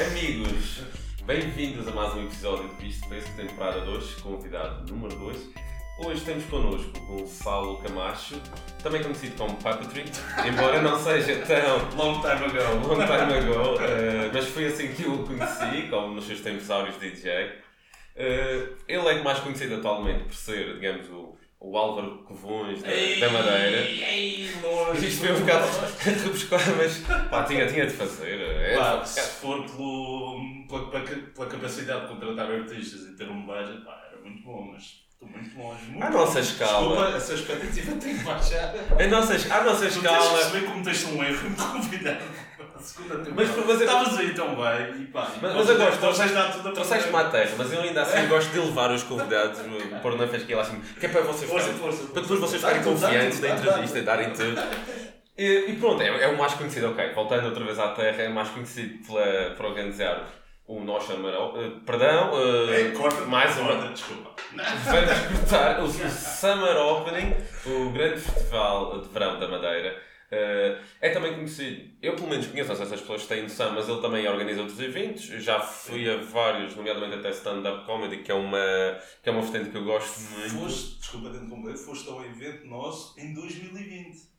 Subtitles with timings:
[0.00, 0.80] Amigos,
[1.26, 5.50] bem-vindos a mais um episódio de Visto Preço, temporada 2, convidado número 2.
[6.02, 8.40] Hoje temos connosco o Gonçalo Camacho,
[8.82, 10.06] também conhecido como Puppetry,
[10.48, 12.88] embora não seja tão Long time ago.
[12.88, 16.70] long time ago, eh, mas foi assim que eu o conheci, como nos seus tempos
[16.70, 17.52] áureos de DJ.
[18.16, 23.32] Eh, ele é mais conhecido atualmente por ser, digamos, o, o Álvaro Covões da, da
[23.32, 23.80] Madeira.
[23.86, 25.06] Ei, longe.
[25.06, 25.66] Isto foi um bocado
[25.98, 26.98] rebuscar, mas
[27.28, 28.40] pá, tinha, tinha de fazer.
[28.40, 33.44] É, Pá, se for pelo, pela, pela, pela capacidade de contratar artistas e ter um
[33.44, 35.84] budget, pá, era muito bom, mas estou muito longe.
[35.90, 36.88] Muito À nossa escala.
[36.88, 38.74] Desculpa, essa expectativa tem que baixar.
[38.98, 40.38] a nossa, a nossa Tu tens escala.
[40.38, 42.49] perceber como tens um erro me convidar a
[42.80, 43.52] segunda temporada.
[43.66, 45.28] Mas- Estavas aí tão bem e pá.
[45.40, 46.72] Mas, mas eu gosto, trouxeste dar tudo a
[47.58, 49.60] mas eu ainda assim gosto de levar os convidados,
[50.02, 52.12] pôr na fasquia assim, que é para vocês Força, ficarem, força.
[52.12, 53.48] para depois vocês ficarem confiantes dá.
[53.48, 54.60] entrevista e darem tudo.
[55.38, 58.28] E, e pronto, é, é o mais conhecido, ok, voltando outra vez à terra, é
[58.28, 60.28] mais conhecido pela, por organizar
[60.66, 62.30] o Nós Chamarão, eh, perdão,
[62.70, 64.30] eh, É, corta, mais uma, corta, desculpa.
[64.54, 67.34] Vamos cortar o, o Summer Opening,
[67.66, 69.96] o grande festival de verão da Madeira.
[70.32, 73.72] Eh, é também conhecido, eu pelo menos conheço, não sei se as pessoas têm noção,
[73.74, 75.28] mas ele também organiza outros eventos.
[75.28, 78.58] Eu Já fui a vários, nomeadamente até stand-up comedy, que é uma,
[79.22, 80.50] que é uma vertente que eu gosto muito.
[80.54, 84.30] Foste, desculpa ter completo, foste ao evento nosso em 2020.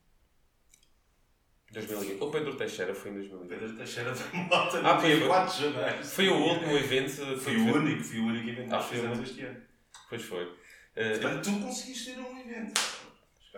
[1.73, 2.21] 2020.
[2.21, 3.49] O Pedro Teixeira foi em 2020.
[3.49, 6.03] Pedro Teixeira Ah, foi- dia foi- 4 de janeiro.
[6.05, 7.37] Foi o último evento.
[7.37, 9.61] Foi o único, foi o único evento que Ah, nós foi o fizemos este ano.
[10.09, 10.53] Pois foi.
[10.95, 12.81] Eh, Portanto, tu conseguiste ir a um evento.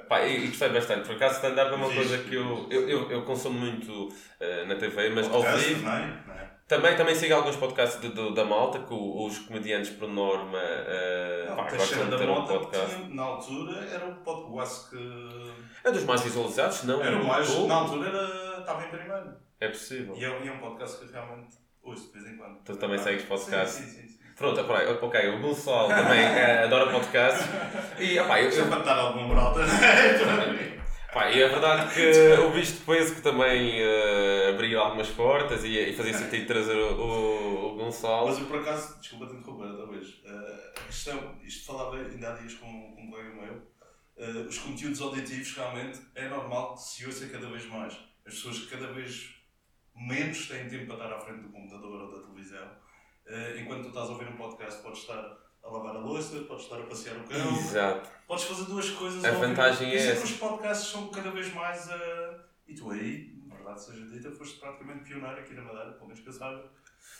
[0.07, 1.07] Pá, e, gostei bastante.
[1.07, 4.65] Por acaso, stand-up é uma Fixe, coisa que eu, eu, eu, eu consumo muito eh,
[4.65, 5.83] na TV, mas ao vivo.
[5.85, 6.53] não é?
[6.67, 11.45] Também, também sigo alguns podcasts de- do- da malta, que os comediantes, por norma, eh,
[11.49, 12.95] Não, pá, gostam de ter um podcast.
[12.95, 15.51] tinha, na altura, era o podcast que...
[15.83, 17.03] É dos mais visualizados, não?
[17.03, 17.49] Era o mais...
[17.49, 19.33] Ou- Na altura era, estava em primeiro.
[19.59, 20.15] É possível.
[20.17, 22.57] E é, e é um podcast que realmente ouço de vez em quando.
[22.63, 23.81] Tu também segues podcast?
[23.81, 24.12] Sim, sim, sim.
[24.43, 24.59] Pronto,
[25.05, 27.49] ok, o Gonçalo também eh, adora podcast.
[27.97, 28.65] E, opá, eu, é eu,
[29.25, 30.81] moral também.
[31.13, 35.79] pá, e é verdade que o visto penso que também eh, abriu algumas portas e,
[35.79, 38.27] e fazia sentido trazer o, o, o Gonçalo.
[38.27, 42.33] Mas eu por acaso, desculpa te interromper outra vez, eh, a questão, isto falava ainda
[42.33, 43.61] há dias com, com um colega meu,
[44.17, 47.93] eh, os conteúdos auditivos realmente é normal que se ouça cada vez mais.
[48.25, 49.35] As pessoas cada vez
[49.95, 52.82] menos têm tempo para estar à frente do computador ou da televisão.
[53.33, 56.63] Eh, enquanto tu estás a ouvir um podcast, podes estar a lavar a louça, podes
[56.65, 58.09] estar a passear o cão, Exato.
[58.27, 60.01] podes fazer duas coisas A vantagem tempo.
[60.03, 60.21] é essa.
[60.21, 61.89] que os podcasts são cada vez mais.
[61.89, 62.35] eh,
[62.67, 66.21] e tu aí, na verdade seja dita, foste praticamente pioneiro aqui na Madeira, pelo menos
[66.21, 66.63] que eu saiba.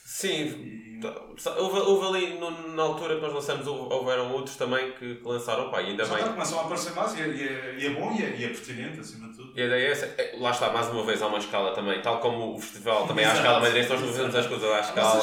[0.06, 1.14] Sim, E, Tá,
[1.58, 5.28] Houve, houve ali, no- na altura que nós lançamos, houve- houveram outros também que, que
[5.28, 6.20] lançaram, pá, e ainda Já bem.
[6.24, 8.46] está, começam a aparecer mais e é, e é- e é bom e é, e
[8.46, 9.58] é pertinente, acima de tudo.
[9.58, 10.06] E a ideia é essa.
[10.18, 13.26] É, Lá está, mais uma vez, há uma escala também, tal como o festival também
[13.26, 15.22] há a escala madeirense, nós não fazemos as coisas à escala.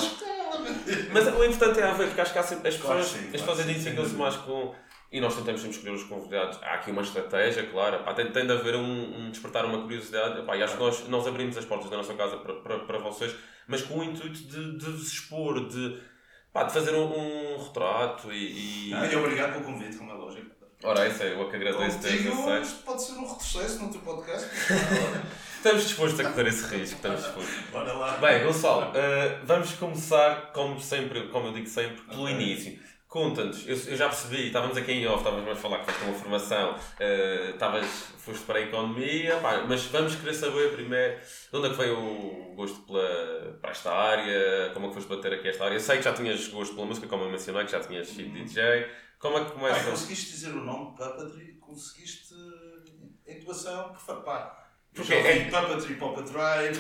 [1.13, 3.41] Mas o importante é haver, porque acho que há sempre, as Claro pessoas, sim, as
[3.43, 4.75] claro pessoas identificam-se mais com.
[5.13, 6.59] E nós tentamos sempre escolher os convidados.
[6.63, 8.05] Há aqui uma estratégia, claro.
[8.05, 10.43] Pá, tem, tem de haver um, um despertar uma curiosidade.
[10.43, 12.99] Pá, e acho que nós, nós abrimos as portas da nossa casa para, para, para
[12.99, 13.35] vocês,
[13.67, 16.01] mas com o intuito de, de vos expor, de,
[16.53, 18.91] pá, de fazer um, um retrato e.
[18.91, 18.95] e...
[18.95, 20.51] Ah, e obrigado pelo convite, como é lógico.
[20.83, 22.37] Ora, isso é eu que agradeço Contigo,
[22.85, 24.49] pode ser um retrocesso no teu podcast.
[25.61, 27.55] Estamos dispostos a correr esse risco, estamos dispostos.
[27.71, 28.17] Bora lá.
[28.17, 32.35] Bem, Gonçalo, eh, vamos começar, como sempre, como eu digo sempre, pelo Ok.
[32.35, 32.81] início.
[33.07, 36.15] Conta-nos, eu, eu já percebi, estávamos aqui em off, estávamos a falar que foste uma
[36.15, 37.85] formação, eh, estavas,
[38.17, 41.99] foste para a economia, pá, mas vamos querer saber primeiro de onde é que veio
[41.99, 45.75] o gosto pela, para esta área, como é que foste bater aqui esta área.
[45.75, 48.33] Eu sei que já tinhas gosto pela música, como eu mencionei, que já tinhas sido
[48.33, 48.89] DJ.
[49.19, 49.91] Como é que começa?
[49.91, 52.33] conseguiste dizer o nome Puppetry, conseguiste
[53.29, 54.21] a intuação perfeita.
[54.23, 54.60] Pá,
[54.95, 56.79] Porque já ouvi é- Puppetry, Puppetry,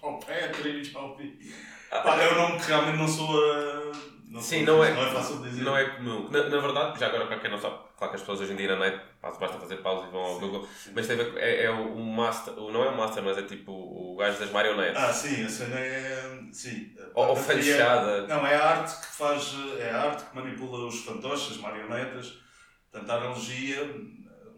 [0.00, 1.54] Puppetry, já ouvi.
[1.90, 3.92] Ah, Pá, é um nome que realmente não sou a.
[4.28, 5.62] Não Sim, não é- Não é fácil de dizer.
[5.62, 6.28] Não é comum.
[6.28, 8.56] Na, na verdade, já agora para quem não sabe, claro que as pessoas hoje em
[8.56, 10.90] dia na net basta fazer pausa e vão ao Sim, Google, sim.
[10.92, 13.70] mas ver, é, é o, o master, o, não é o master, mas é tipo
[13.70, 15.00] o gajo das marionetes.
[15.00, 16.40] Ah, sim, a cena é.
[16.52, 16.92] Sim.
[17.14, 18.26] ou ou é- fechada.
[18.26, 19.54] Não, é a arte que faz.
[19.78, 22.42] É a arte que manipula os fantoches, as marionetas.
[22.90, 23.88] Portanto, a analogia,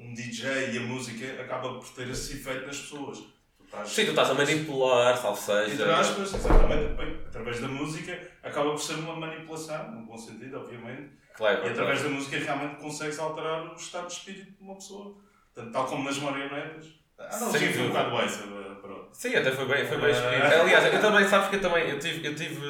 [0.07, 3.19] um DJ e a música acaba por ter esse efeito nas pessoas.
[3.19, 5.73] Tu estás- Sim, tu estás a manipular, salvo seja.
[5.73, 10.59] Entre aspas, exatamente, bem, através da música, acaba por ser uma manipulação, no bom sentido,
[10.59, 14.75] obviamente, Claro, e através da música realmente consegues alterar o estado de espírito de uma
[14.77, 15.17] pessoa.
[15.55, 16.87] Portanto, tal como nas marionetas.
[17.19, 18.43] Ah, não, sim, foi um bocado essa,
[18.81, 19.09] pronto.
[19.13, 20.43] Sim, até foi bem, foi bem escrito.
[20.43, 20.61] Ah.
[20.61, 22.67] Aliás, eu também, sabes que eu também, eu tive, eu tive,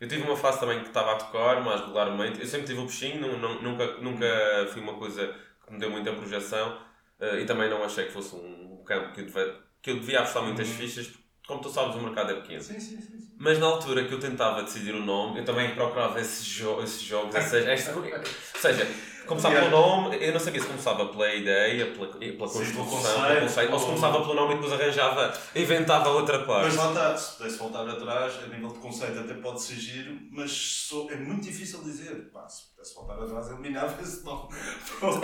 [0.00, 2.40] eu tive uma fase também que estava a tocar mais regularmente.
[2.40, 5.34] Eu sempre tive o não, não- nunca, nunca fui uma coisa
[5.70, 6.78] que me deu muita projeção
[7.20, 10.18] eh, e também não achei que fosse um campo que eu devia, que eu devia
[10.20, 10.74] apostar muitas Uhum.
[10.74, 11.10] fichas,
[11.46, 12.62] como tu sabes, o mercado é pequeno.
[12.62, 13.18] Sim, sim, sim.
[13.18, 13.30] sim.
[13.38, 17.00] Mas na altura que eu tentava decidir o nome, eu também procurava esses, jo esses
[17.02, 18.86] jogos, ou seja, este- ou seja,
[19.26, 22.86] começava pelo nome, eu não sabia se começava pela ideia, pela, pela Sim, construção, pelo
[22.86, 26.66] conceito, conceito, ou se começava pelo nome e depois arranjava, inventava outra parte.
[26.66, 30.18] Mas lá está, se pudesse voltar atrás, a nível de conceito até pode ser giro,
[30.30, 32.30] mas sou- é muito difícil dizer.
[32.30, 34.48] Pá, se pudesse voltar atrás, eliminava esse nome.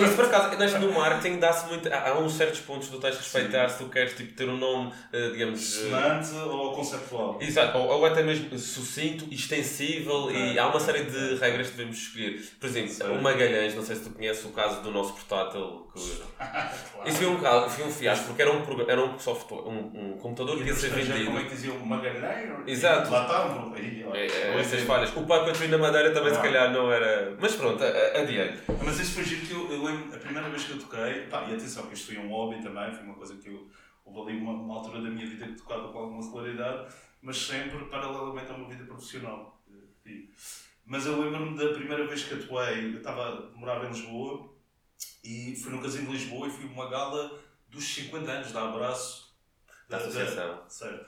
[0.05, 1.89] Isso por acaso, neste no marketing dá-se muito.
[1.93, 4.57] Há, uns certos pontos que tu tens de respeitar se tu queres tipo, ter um
[4.57, 5.61] nome, eh, digamos.
[5.79, 7.39] eh, Sonante ou conceptual.
[7.41, 10.59] Exato, ou, ou até mesmo sucinto, extensível e Ok.
[10.59, 12.47] há uma série de regras que devemos escolher.
[12.61, 13.13] Por exemplo, Certo.
[13.13, 15.86] o Magalhães, não sei se tu conheces o caso do nosso portátil.
[15.97, 16.17] Que...
[16.37, 17.09] Claro.
[17.09, 20.13] Isso foi um, caso, foi um fiasco porque era um, programa- era um software, um,
[20.15, 21.25] um computador E que ia ser vendido.
[21.27, 22.51] Como é que dizia o Magalhães?
[22.67, 23.11] Exato.
[23.11, 23.75] Lá está, um.
[24.15, 24.85] É, é, Pois essas é.
[24.85, 25.11] falhas.
[25.17, 26.43] O Puppetry na Madeira também se Ah.
[26.43, 27.37] calhar não era.
[27.41, 28.59] Mas pronto, adiante.
[28.85, 31.43] Mas isso foi giro que eu, eu lembro, a primeira vez que eu toquei, pá,
[31.49, 33.67] e atenção, que isto foi um hobby também, foi uma coisa que eu,
[34.05, 36.93] houve ali uma, uma altura da minha vida que tocava com alguma regularidade,
[37.23, 39.61] mas sempre paralelamente a uma vida profissional.
[40.05, 40.29] E-
[40.89, 44.49] Mas eu lembro-me da primeira vez que atuei, eu estava, morava em Lisboa,
[45.27, 47.37] e fui no Casino de Lisboa e fui a uma gala
[47.69, 49.35] dos 50 anos da Abraço.
[49.89, 50.63] Da associação.
[50.69, 51.07] Certo.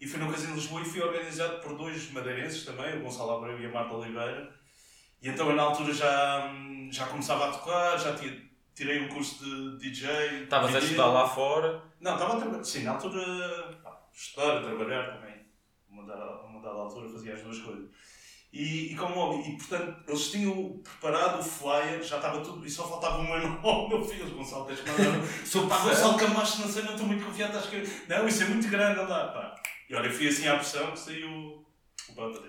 [0.00, 3.38] E fui no Casino de Lisboa e fui organizado por dois madeirenses também, o Gonçalo
[3.38, 4.52] Abreu e a Marta Oliveira.
[5.22, 6.52] E então eu na altura já,
[6.90, 8.42] já começava a tocar, já tinha,
[8.74, 10.44] tirei um curso de DJ.
[10.44, 11.82] Estavas a estudar lá fora.
[12.00, 12.64] Não, estava a trabalhar.
[12.64, 15.46] Sim, na altura, pá, estudar, trabalhar também.
[15.88, 17.88] Uma dada, uma dada altura fazia as duas coisas.
[18.54, 22.86] E, e como e portanto, eles tinham preparado o flyer, já estava tudo, e só
[22.86, 25.26] faltava o meu nome, meu filho, Gonçalo, tens que mandar.
[25.44, 27.82] Sou pá, Gonçalo Camacho, não sei, não estou muito confiante, acho que.
[28.08, 29.56] Não, isso é muito grande, não dá, pá.
[29.90, 32.44] E olha, fui assim à pressão que saiu o pronto.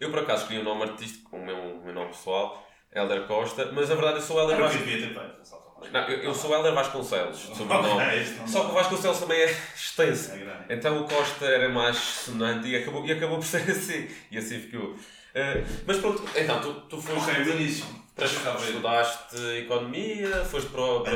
[0.00, 3.26] Eu por acaso escolhi um nome artístico, com o meu, o meu nome pessoal, Helder
[3.26, 5.92] Costa, mas na verdade eu sou Helder eu Vasconcelos.
[5.92, 8.24] Não, eu, eu sou Helder Vasconcelos, sobrenome.
[8.38, 8.74] Não Só que o.
[8.74, 10.32] Vasconcelos também é extenso.
[10.32, 10.66] É.
[10.70, 14.08] Então o Costa era mais sonante e acabou, e acabou por ser assim.
[14.30, 14.96] E assim ficou.
[15.34, 17.30] Eh, mas pronto, então tu, tu foste.
[17.30, 17.84] Ok, o início.
[18.68, 21.00] estudaste economia, foste para o.
[21.02, 21.12] Para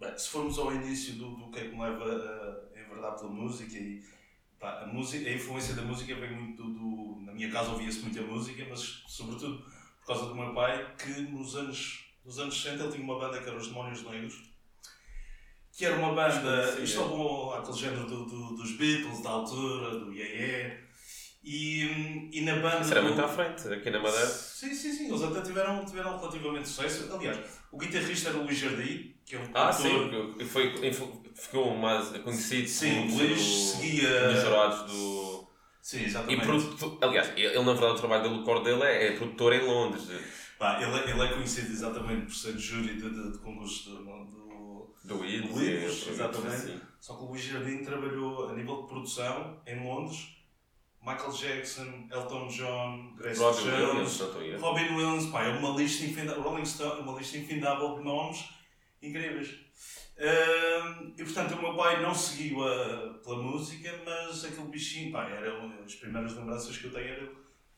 [0.00, 3.18] bem, se formos ao início do, do que é que me leva a, em verdade
[3.20, 4.02] pela música e
[4.58, 8.00] pá, a, música, a influência da música vem muito do, do- na minha casa ouvia-se
[8.00, 9.58] muita música, mas sobretudo
[10.00, 13.38] por causa do meu pai que nos anos, nos anos 60 ele tinha uma banda
[13.42, 14.48] que era os Demónios Negros
[15.76, 20.12] que era uma banda, isto levou àquele género do, do- dos Beatles da altura, do
[20.12, 20.87] Yeah Yeah
[21.50, 24.26] e, e na banda Isso era do- muito à frente, aqui na Madeira.
[24.26, 25.08] Sim, sim, sim.
[25.08, 27.12] Eles até tiveram, tiveram relativamente sucesso.
[27.14, 27.38] Aliás,
[27.72, 30.92] o guitarrista era o Luís Jardim, que é um Ah, produtor- sim, foi,
[31.34, 35.48] ficou mais conhecido Sim, como Luís seguia- dos jurados do.
[35.80, 36.42] Sim, E exatamente.
[36.46, 39.62] produtor, aliás, ele na verdade o trabalho dele, o core dele é, é produtor em
[39.64, 40.04] Londres.
[40.58, 44.94] Pá, ele, ele é conhecido exatamente por ser júri de, de, de concursos do, do...
[45.04, 46.46] Do e- exatamente.
[46.54, 46.80] assim.
[47.00, 50.36] Só que o Luís Jardim trabalhou a nível de produção em Londres.
[51.02, 54.60] Michael Jackson, Elton John, Grace Robbie Jones, Williams.
[54.60, 58.44] Robin Williams, pá, é uma lista infindável, Rolling Stone, uma lista infindável de nomes
[59.00, 59.48] incríveis.
[61.16, 65.58] E portanto o meu pai não seguiu a, pela música, mas aquele bichinho, pá, era
[65.60, 67.28] uma- as primeiras lembranças que eu tenho era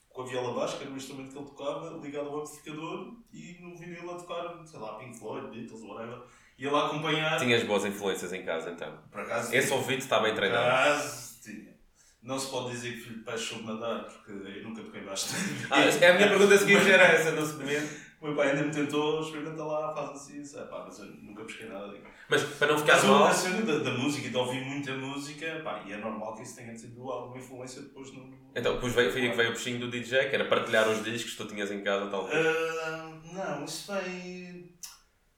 [0.08, 3.76] com a viola basca, era o instrumento que ele tocava, ligado ao amplificador e no
[3.76, 6.22] vinil a tocar, sei lá, Pink Floyd, Beatles, whatever.
[6.58, 7.38] Ia lá acompanhar.
[7.38, 8.98] Tinhas boas influências em casa então.
[9.10, 10.66] Por acaso, Esse ouvido está bem por treinado.
[10.68, 11.69] acaso tinha.
[12.22, 15.66] Não se pode dizer que filho de peixe soube nadar, porque eu nunca toquei bastante.
[15.70, 18.10] Ah, é a minha pergunta seguinte era essa, não se comenta.
[18.20, 20.68] O meu pai ainda me tentou, experimenta lá, faz assim, sabe?
[20.68, 21.88] Pá, mas eu nunca pesquei nada.
[21.88, 22.04] digo.
[22.28, 24.92] Mas para não ficar Mas mal, a cena da, da música e de ouvir muita
[24.92, 28.30] música, pá, e é normal que isso tenha tido alguma influência depois no.
[28.54, 31.02] então depois veio, foi aí que veio o bichinho do DJ, que era partilhar os
[31.02, 32.46] discos que tu tinhas em casa, talvez.
[32.46, 34.74] Ah, não, isso vem.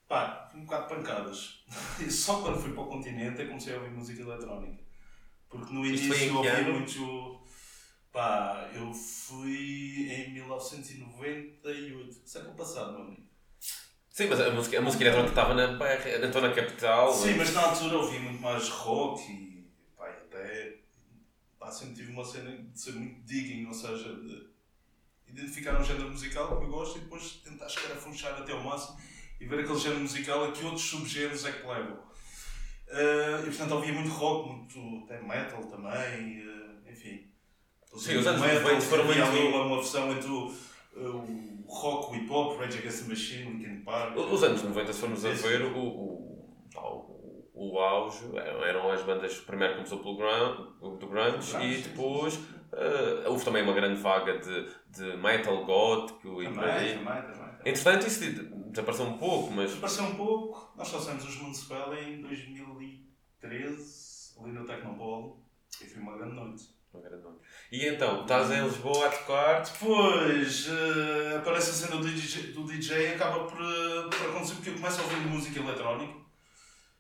[0.09, 1.65] pá, um bocado de pancadas.
[2.11, 4.82] Só quando fui para o continente é que comecei a ouvir música eletrónica.
[5.53, 6.73] Porque no Isto início ouvia ano?
[6.73, 7.41] muito.
[8.11, 13.23] pá, eu fui em 1998, século passado, meu amigo.
[14.11, 17.13] Sim, mas a música, a música eletrónica estava na, BR, estou na capital.
[17.13, 20.79] Sim, mas na altura ouvia muito mais rock e pá, até
[21.59, 24.51] pá, sempre tive uma cena de ser muito digging, ou seja, de
[25.29, 28.99] identificar um género musical que eu gosto e depois tentar escarafunchar até ao máximo
[29.39, 32.12] e ver aquele género musical a que outros subgéneros é que levam.
[32.93, 37.27] Ah, e portanto ouvia muito rock, muito até metal também, ah, enfim.
[37.97, 40.51] Sim, os anos Metal, 90 foram muito- ali uma, versão entre o,
[40.97, 44.17] o rock, o hip hop, Rage Against the Machine, Linkin Park.
[44.17, 49.35] Os anos 90, se formos a ver, o, o, o, o auge eram as bandas.
[49.41, 52.39] Primeiro começou pelo grunge, do grunge Grunge, e depois
[52.73, 56.89] eh, houve também uma grande vaga de, de metal gótico e por Também, aí.
[56.99, 57.33] também, também.
[57.33, 57.49] também.
[57.67, 58.25] Entretanto, isso
[58.73, 60.73] desapareceu um pouco, mas Desapareceu um pouco.
[60.77, 65.41] Nós saímos os Municipal em 2013, ali no Tecnopolo
[65.81, 66.69] e foi uma grande noite.
[66.93, 67.39] Uma grande noite.
[67.71, 69.63] E então, estás em Lisboa a tocar?
[69.63, 74.55] Depois uh, aparece a cena do DJ, do DJ e acaba por, uh, por acontecer
[74.55, 76.21] porque eu começo a ouvir música eletrónica.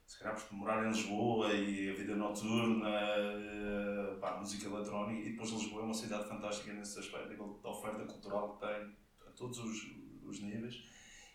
[0.07, 5.27] Se calhar por morar em Lisboa e a vida noturna, uh, pá, música eletrónica.
[5.27, 9.31] E depois Lisboa é uma cidade fantástica nesse aspecto, da oferta cultural que tem a
[9.31, 10.83] todos os, os níveis.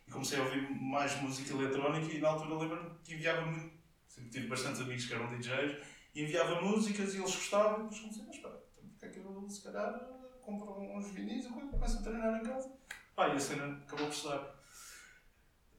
[0.08, 3.76] E comecei a ouvir mais música eletrónica e na altura lembro-me que enviava muito.
[4.08, 5.78] Sempre tive bastantes amigos que eram DJs
[6.16, 9.20] e enviava músicas e eles gostavam e depois comecei, mas espera, então porque é que
[9.20, 10.00] eu se calhar
[10.42, 12.72] compro uns vinis e começo a treinar em casa?
[13.16, 14.58] Pá, e a cena acabou por.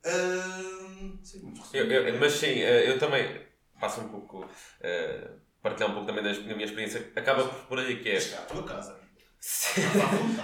[0.05, 3.45] Uh, sim, muito eu, eu, Mas sim, eh, eu também
[3.81, 4.45] passo um pouco.
[4.45, 7.13] Uh, partilhar um pouco também da minha experiência.
[7.17, 8.21] Acaba por aí que é.
[8.21, 8.98] Chegar à tua casa.
[9.41, 9.83] Sim.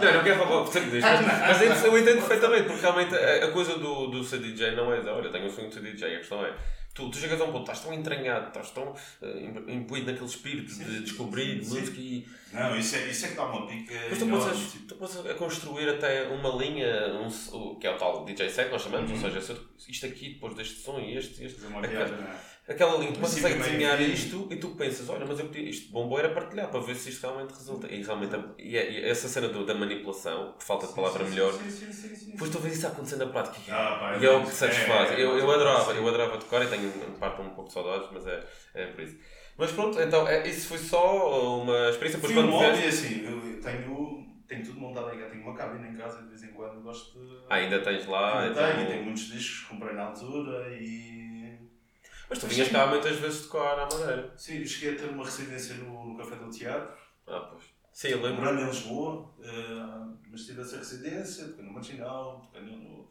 [0.00, 3.50] Não, não quero falar por disto, mas, mas eu entendo perfeitamente, porque realmente a, a
[3.50, 6.14] coisa do, do ser DJ não é dizer, olha, tenho um sonho de ser DJ,
[6.14, 6.54] a questão é
[6.94, 10.70] Tu, tu chegas a um ponto, estás tão entranhado, estás tão uh, imbuído naquele espírito
[10.70, 12.24] sim, de descobrir sim, música e.
[12.52, 13.94] Não, isso é, isso é que dá uma pica.
[14.08, 14.86] Mas tu podes, tipo...
[14.86, 18.80] tu podes a construir até uma linha, um, que é o tal DJ set, nós
[18.80, 19.24] chamamos, uhum.
[19.24, 21.66] ou seja, isto aqui, depois deste som e este, este.
[21.66, 22.53] Uma viagem, é?
[22.66, 26.18] Aquela linha, tu consegues desenhar isto e tu pensas, olha, mas eu pedi isto bom
[26.18, 27.86] era partilhar para ver se isto realmente resulta.
[27.88, 31.30] E realmente, e, é, e essa cena do, da manipulação, por falta de palavra sim,
[31.30, 33.60] melhor, sim, sim, sim, sim, depois tu vês isso acontecer na prática.
[33.68, 35.10] Ah, pá, e é, o que satisfaz.
[35.10, 36.90] É, eu, eu adorava, eu adorava tocar e tenho
[37.20, 38.42] parte um pouco de saudades, mas é,
[38.72, 39.18] é por isso.
[39.58, 42.18] Mas pronto, então é, isso foi só uma experiência.
[42.18, 42.94] Depois, quando um fez...
[42.94, 46.42] assim, eu tenho, tenho tudo montado em casa, tenho uma cabine em casa de vez
[46.42, 47.44] em quando gosto de.
[47.50, 48.40] Ah, ainda tens lá?
[48.40, 48.74] Ainda então...
[48.74, 51.23] tenho, tenho muitos discos, comprei na altura e
[52.28, 54.32] mas tu vinhas cá muitas vezes tocar à Madeira.
[54.36, 56.96] Sim, cheguei a ter uma residência no, no Café do Teatro.
[57.26, 57.64] Ah, pois.
[57.92, 58.42] Sim, eu lembro.
[58.42, 63.08] Morando em Lisboa, uh, mas tive essa residência, toquei no Marginal, toquei no.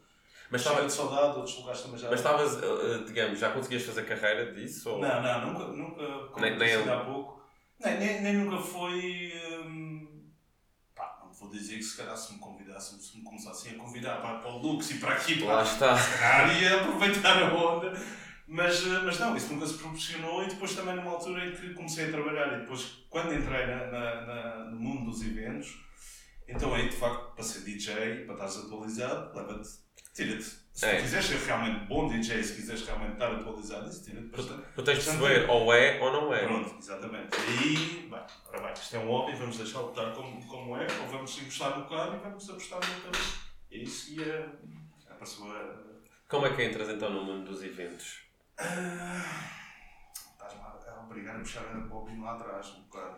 [0.50, 2.10] Mas estava de saudade, outros lugares também já.
[2.10, 4.90] Mas estavas, uh, digamos, já conseguias fazer carreira disso?
[4.90, 5.00] Ou...
[5.00, 7.42] Não, não, nunca, nunca como nem, nem há pouco.
[7.82, 9.32] Nem, nem, nem nunca foi.
[9.64, 10.30] Um,
[10.94, 14.20] pá, não vou dizer que se calhar se me convidassem, se me começassem a convidar
[14.20, 15.96] para, para o Lux e para aqui, para, Lá está.
[15.96, 17.92] se calhar ia aproveitar a onda.
[18.54, 21.74] Mas, eh, mas não, isso nunca se proporcionou e depois também numa altura em que
[21.74, 25.76] comecei a trabalhar e depois quando entrei na, na, na no mundo dos eventos,
[26.46, 29.70] então aí de facto para ser DJ, para estares atualizado, leva-te,
[30.14, 30.44] tira-te.
[30.72, 31.00] Se é.
[31.02, 34.62] quiseres ser realmente bom DJ, se quiseres realmente estar atualizado, isso tira-te bastante.
[34.72, 36.46] Tu tens de perceber ou é ou não é.
[36.46, 37.36] Pronto, exatamente.
[37.60, 41.08] E bem, ora bem, isto é um hobby, vamos deixá-lo estar como, como é, ou
[41.08, 43.24] vamos encostar no carro e vamos apostar no carro.
[43.72, 45.84] É isso e para a sua.
[46.28, 48.23] Como é que entras então no mundo dos eventos?
[48.58, 49.50] Ah,
[50.32, 53.16] estás-me a obrigar a puxar a bobina lá atrás um bocado.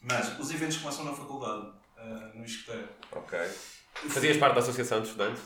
[0.00, 1.66] Mas os eventos começam na faculdade,
[1.98, 2.88] uh, no escoteiro.
[3.12, 3.38] Ok.
[4.08, 5.42] Fazias parte da Associação de Estudantes?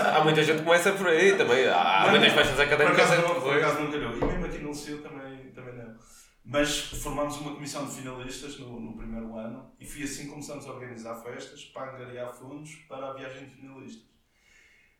[0.00, 1.66] Há muita gente que começa por aí também.
[1.68, 3.06] Há não, muitas festas académicas.
[3.06, 4.12] Por acaso, por acaso nunca não.
[4.12, 5.96] E mesmo aqui no Liceu também, também não.
[6.44, 10.66] Mas formámos uma comissão de finalistas no, no primeiro ano e foi assim que começamos
[10.66, 14.10] a organizar festas para angariar fundos para a viagem de finalistas.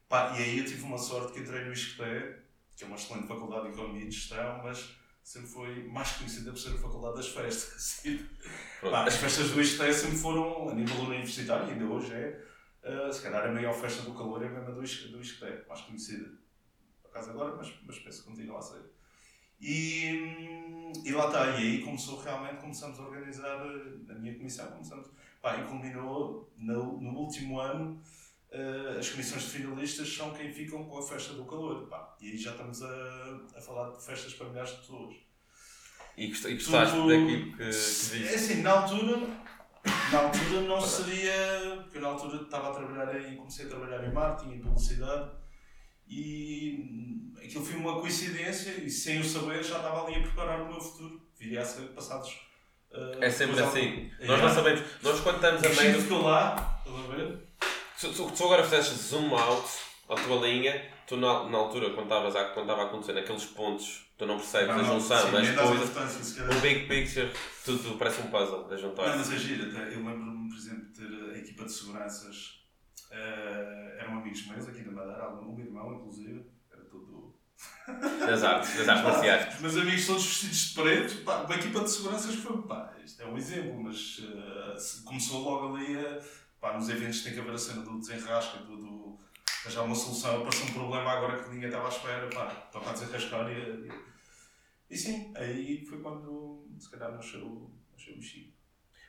[0.08, 2.41] Pá, e aí eu tive uma sorte que entrei no Isqueté
[2.82, 6.58] que é uma excelente faculdade de Economia e Gestão, mas sempre foi mais conhecida por
[6.58, 8.02] ser a Faculdade das Festas.
[9.06, 12.44] as festas do ISTE sempre foram, a nível universitário, e ainda hoje é,
[12.82, 15.12] uh, se calhar a maior festa do calor é a mesma do ISTE,
[15.68, 16.28] mais conhecida.
[17.00, 18.82] Por acaso agora, mas, mas penso que continua a ser.
[19.60, 25.08] E, e lá está, e aí começou realmente, começamos a organizar a minha comissão, começamos,
[25.40, 28.02] pá, e culminou no, no último ano
[28.52, 31.88] uh, as comissões de finalistas são quem ficam com a festa do calor.
[31.88, 32.16] Pá.
[32.20, 35.14] E aí já estamos a, a falar de festas para milhares de pessoas.
[36.16, 38.24] E gostaste Tudo, daquilo que, que disse?
[38.26, 39.16] É assim, na altura,
[40.12, 41.80] na altura não seria.
[41.82, 43.36] Porque eu na altura estava a trabalhar em.
[43.36, 45.42] comecei a trabalhar em marketing e publicidade
[46.14, 50.68] e aquilo foi uma coincidência e sem eu saber já estava ali a preparar o
[50.68, 51.22] meu futuro.
[51.38, 52.30] Viria a ser passados.
[52.90, 54.10] Uh, é sempre assim.
[54.20, 54.82] Nós não sabemos.
[55.02, 56.02] Nós quando estamos a meio.
[56.02, 57.38] ficou lá, estás a ver?
[58.02, 59.64] Se, tu agora fizeste zoom out
[60.08, 63.44] à tua linha, tu na, na altura, quando estavas a, quando estava a acontecer naqueles
[63.44, 67.30] pontos, tu não percebes a junção, sim, mas depois o big picture,
[67.64, 69.08] tudo parece um puzzle a juntar.
[69.08, 72.64] Não, mas é giro, eu lembro-me, por exemplo, de ter a equipa de seguranças,
[73.12, 77.36] uh, eram amigos meus aqui da Madeira, um irmão inclusive, era todo.
[78.26, 79.54] das artes, das artes marciais.
[79.54, 83.22] Os meus amigos todos vestidos de preto, pá, uma equipa de seguranças foi, pá, isto
[83.22, 86.20] é um exemplo, mas uh, começou logo ali a
[86.62, 89.18] pá, nos eventos tem que haver a cena do desenrasca, do, do
[89.64, 92.92] arranjar uma solução, apareceu um problema agora que ninguém estava à espera, pá, toca a
[92.92, 93.92] desenrascar e, e,
[94.88, 98.52] e sim, aí foi quando se calhar nasceu, nasceu o Chico.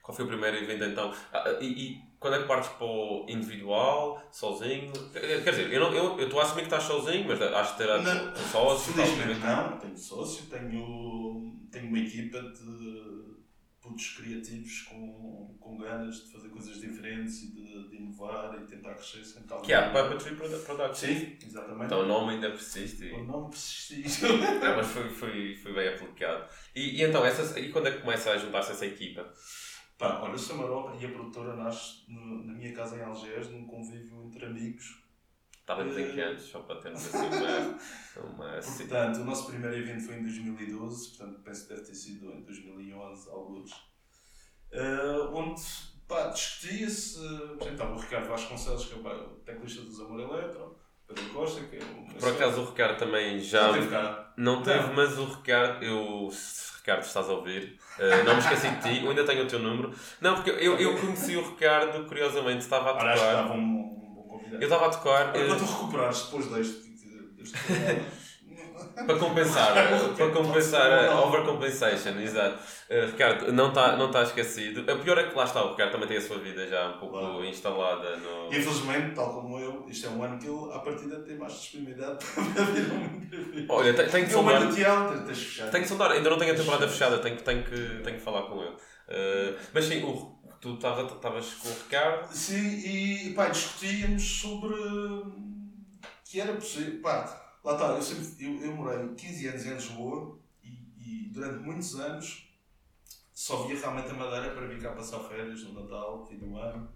[0.02, 1.14] Qual foi o primeiro evento então?
[1.32, 4.92] Ah, e, e quando é que partes para o individual, sozinho?
[5.14, 8.04] Quer dizer, eu estou eu, eu a assumir que estás sozinho, mas acho que terá
[8.52, 8.94] sócio.
[8.94, 13.33] Felizmente não, tenho sócio, tenho, tenho uma equipa de
[13.84, 18.94] putos criativos com, com ganas de fazer coisas diferentes e de, de inovar e tentar
[18.94, 19.62] crescer sem tal.
[19.62, 20.94] Que é a Puppetry Production.
[20.94, 21.86] Sim, exatamente.
[21.86, 23.12] Então o nome ainda persiste.
[23.12, 24.24] O nome persiste.
[24.62, 26.46] não, mas foi, foi, foi bem aplicado.
[26.74, 29.30] E, e então, essa, e quando é que começa a juntar-se essa equipa?
[29.98, 33.66] Pá, olha, o Samaropa e a produtora nasce no, na minha casa em Algés, num
[33.66, 35.03] convívio entre amigos.
[35.64, 37.80] Estava em que anos, só para termos assim uma.
[38.52, 42.34] uma portanto, o nosso primeiro evento foi em 2012, portanto penso que deve ter sido
[42.34, 43.72] em 2011, alguns.
[44.74, 45.62] Uh, onde
[46.06, 47.18] pá, discutia-se.
[47.18, 50.76] Uh, estava o Ricardo Vasconcelos, que é o teclista dos Amor Eletro,
[51.08, 52.20] Pedro Costa, que é o.
[52.20, 53.68] Por acaso o Ricardo também já.
[53.68, 54.34] Não teve cá.
[54.36, 54.94] Não teve, não.
[54.96, 56.30] mas o Ricardo, eu
[56.76, 57.80] Ricardo, estás a ouvir.
[57.98, 59.94] Uh, não me esqueci de ti, eu ainda tenho o teu número.
[60.20, 63.18] Não, porque eu, eu conheci o Ricardo, curiosamente, estava a tocar.
[63.18, 64.03] Olha,
[64.54, 65.34] Eu estava a tocar.
[65.36, 66.90] Olha, quando tu recuperares depois deste.
[67.38, 67.58] deste
[68.96, 69.74] para compensar,
[70.16, 72.60] para compensar a overcompensation, exato.
[72.90, 74.90] Uh, Ricardo, não está não tá esquecido.
[74.90, 77.00] A pior é que lá está, o Ricardo também tem a sua vida já um
[77.00, 77.46] pouco claro.
[77.46, 78.48] instalada no.
[78.48, 82.24] Infelizmente, tal como eu, isto é um ano que ele, à partida, tem mais disponibilidade
[82.34, 84.62] para ver um Olha, tem, tem que sondar.
[84.62, 85.70] É.
[85.70, 88.44] Tem que sondar, ainda não tenho a temporada fechada, tenho, tenho, que, tenho que falar
[88.44, 88.74] com ele.
[88.74, 92.34] Uh, mas sim, o, tu estavas com o Ricardo.
[92.34, 94.76] Sim, e pá, discutíamos sobre
[96.26, 97.02] que era possível.
[97.02, 100.68] Pá, Lá está, eu, sempre, eu, eu morei 15 anos em Lisboa e,
[100.98, 102.50] e, durante muitos anos
[103.34, 106.94] só via realmente a Madeira para vir cá passar férias no Natal, fim do ano.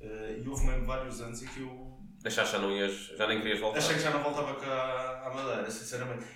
[0.00, 1.98] Uh, e houve mesmo vários anos em que eu.
[2.24, 3.78] Achaste já não ias, já nem querias voltar?
[3.78, 6.26] Achei que já não voltava cá à Madeira, sinceramente.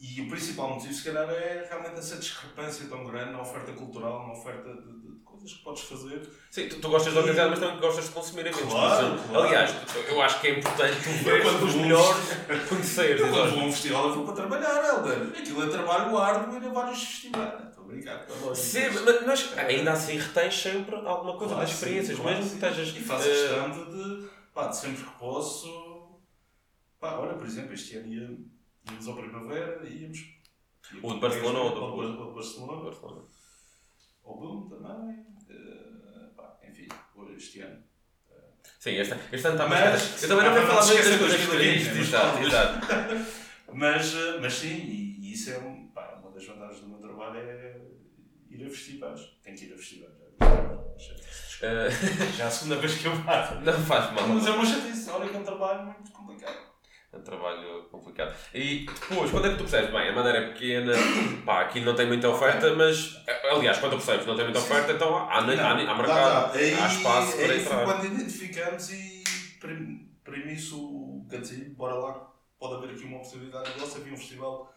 [0.00, 4.28] E o principal motivo, se calhar, é realmente essa discrepância tão grande na oferta cultural,
[4.28, 6.30] na oferta de, de coisas que podes fazer.
[6.50, 8.72] Sim, tu, tu gostas de organizar, mas também gostas de consumir eventos.
[8.72, 9.46] Claro, claro.
[9.46, 9.74] Aliás,
[10.08, 12.16] eu acho que é importante tu ver os melhores
[12.68, 13.20] conheceres.
[13.22, 15.36] Quando vou a um festival, eu vou para trabalhar, Helder.
[15.36, 17.68] Aquilo é trabalho árduo ir a vários festivais.
[17.68, 18.26] Estou a brincar.
[18.54, 18.90] Sim,
[19.26, 22.88] mas ainda assim retens sempre alguma coisa claro, das experiências, sim, mesmo que estejas.
[22.88, 26.20] E faço questão de, de, pá, de sempre que posso.
[27.00, 28.38] Pá, olha, por exemplo, este ano ia,
[28.90, 30.38] íamos ao Primavera e íamos
[31.02, 31.70] o de Barcelona ou
[32.00, 32.82] do Barcelona?
[32.82, 33.22] Barcelona.
[34.24, 35.26] Ao Boom também.
[35.50, 36.88] Uh, pá, enfim,
[37.36, 37.82] este ano.
[38.78, 40.22] Sim, este, este ano está mais.
[40.22, 42.86] Eu também não quero falar muito das coisas que exato, exato.
[43.72, 46.98] mas, eh, mas sim, e, e isso é um, pá, uma das vantagens do meu
[46.98, 47.80] trabalho é
[48.48, 49.20] ir a festivais.
[49.42, 50.12] Tenho que ir a festivais.
[50.42, 52.36] Uh...
[52.36, 53.24] Já é a segunda vez que eu vou.
[53.24, 54.28] Não faz mal.
[54.28, 55.10] Mas é uma chatice.
[55.10, 56.67] Olha que é um trabalho muito complicado.
[57.10, 58.36] É um trabalho complicado.
[58.52, 59.90] E depois, quando é que tu percebes?
[59.90, 60.92] Bem, a maneira é pequena,
[61.44, 63.16] pá, aqui não tem muita oferta, mas
[63.50, 66.58] aliás, quando tu percebes não tem muita oferta, então há, há, não, há, há mercado,
[66.58, 67.84] aí, há espaço aí para entrar.
[67.84, 69.24] quando identificamos e
[69.58, 69.70] para
[70.36, 74.00] mim isso o gatilho, bora lá, pode haver aqui uma oportunidade de negócio.
[74.02, 74.74] Havia um festival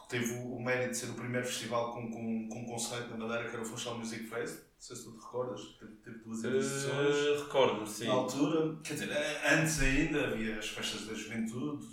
[0.00, 3.16] que teve o mérito de ser o primeiro festival com, com, com um conceito na
[3.18, 6.18] Madeira, que era o Funchal Music Fest não sei se tu te recordas, teve, teve
[6.18, 7.16] duas edições.
[7.16, 8.06] Uh, Recordo-me, sim.
[8.06, 9.10] Na altura, quer dizer,
[9.44, 11.84] antes ainda havia as festas da juventude,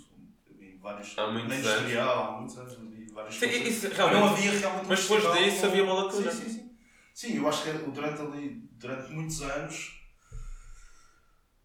[0.60, 1.18] em vários.
[1.18, 1.66] Há muitos anos.
[1.66, 4.86] Industrial, há muitos anos, havia várias sim, isso, realmente, Não havia realmente.
[4.88, 6.30] Mas depois disso havia uma lacuna.
[6.30, 6.76] Sim, sim, sim.
[7.12, 9.92] Sim, eu acho que durante ali, durante muitos anos.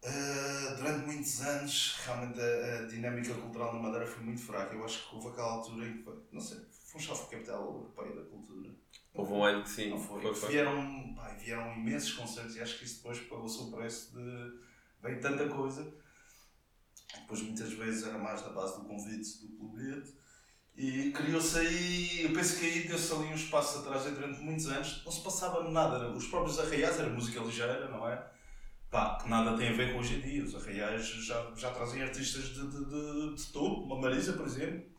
[0.04, 4.74] Uh, durante muitos anos, realmente a, a, dinâmica cultural na Madeira foi muito fraca.
[4.74, 8.28] Eu acho que houve aquela altura em que, não sei, Funchal foi capital europeia da
[8.28, 8.81] cultura.
[9.14, 9.98] Houve um ano que sim.
[9.98, 10.20] Foi.
[10.20, 10.48] foi, foi.
[10.50, 14.60] Vieram, pá, vieram imensos concertos e acho que isso depois pagou-se o preço de.
[15.02, 15.94] veio tanta coisa.
[17.20, 20.14] Depois muitas vezes era mais na base do convite do pelo bilhete.
[20.74, 25.02] E criou-se aí, eu penso que aí deu-se ali um espaço atrás durante muitos anos,
[25.04, 28.26] não se passava nada, os próprios arraiais era música ligeira, não é?
[28.90, 32.02] Pá, que nada tem a ver com hoje em dia, os arraiais já, já trazem
[32.02, 34.90] artistas de, de, de, de topo, uma Marisa, por exemplo,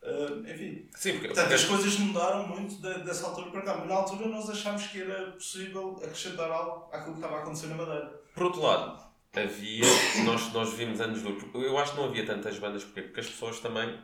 [0.00, 1.54] Uh, enfim, Sim, porque, portanto, porque...
[1.54, 5.02] as coisas mudaram muito de, dessa altura para cá, mas na altura nós achámos que
[5.02, 8.20] era possível acrescentar algo àquilo que estava a acontecer na Madeira.
[8.32, 9.02] Por outro lado,
[9.34, 9.84] havia,
[10.24, 13.26] nós, nós vimos anos luz, eu acho que não havia tantas bandas, porque, porque as
[13.26, 13.98] pessoas também,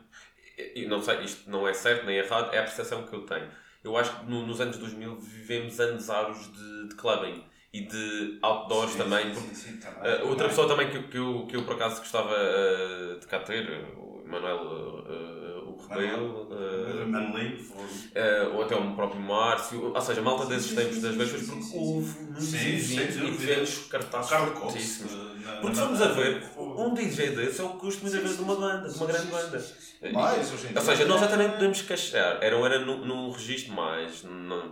[0.75, 3.49] e não sei, isto não é certo nem errado, é a percepção que eu tenho.
[3.81, 8.39] Eu acho que no, nos anos 2000 vivemos anos aros de, de clubbing e de
[8.41, 9.33] outdoors sim, também.
[9.33, 12.33] Sim, sim, também, uh, outra pessoa também que, que, eu, que eu por acaso gostava
[12.33, 15.05] uh, de cá ter, o Manuel
[15.75, 21.49] uh, Rebelo, uh, ou até o próprio Márcio, ou seja, malta desses tempos das vezes,
[21.49, 25.35] porque houve muitos eventos, cartazes fortíssimos.
[25.61, 28.89] Porque fomos a ver, um DJ desse é o custo muitas vezes de uma banda,
[28.89, 29.63] de uma grande banda.
[30.11, 34.23] Mais, Ou seja, nós até nem podemos queixar, era, era num, registro mais,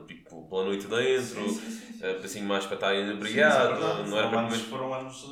[0.08, 2.06] tipo pela noite dentro, Sim, sim, sim, sim.
[2.24, 5.26] assim mais para estar isso é não era para foram anos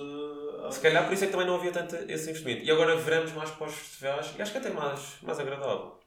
[0.70, 2.66] Se calhar por isso é que também não havia tanto esse investimento.
[2.66, 5.98] E agora viramos mais para os festivais e acho que é até mais, mais agradável.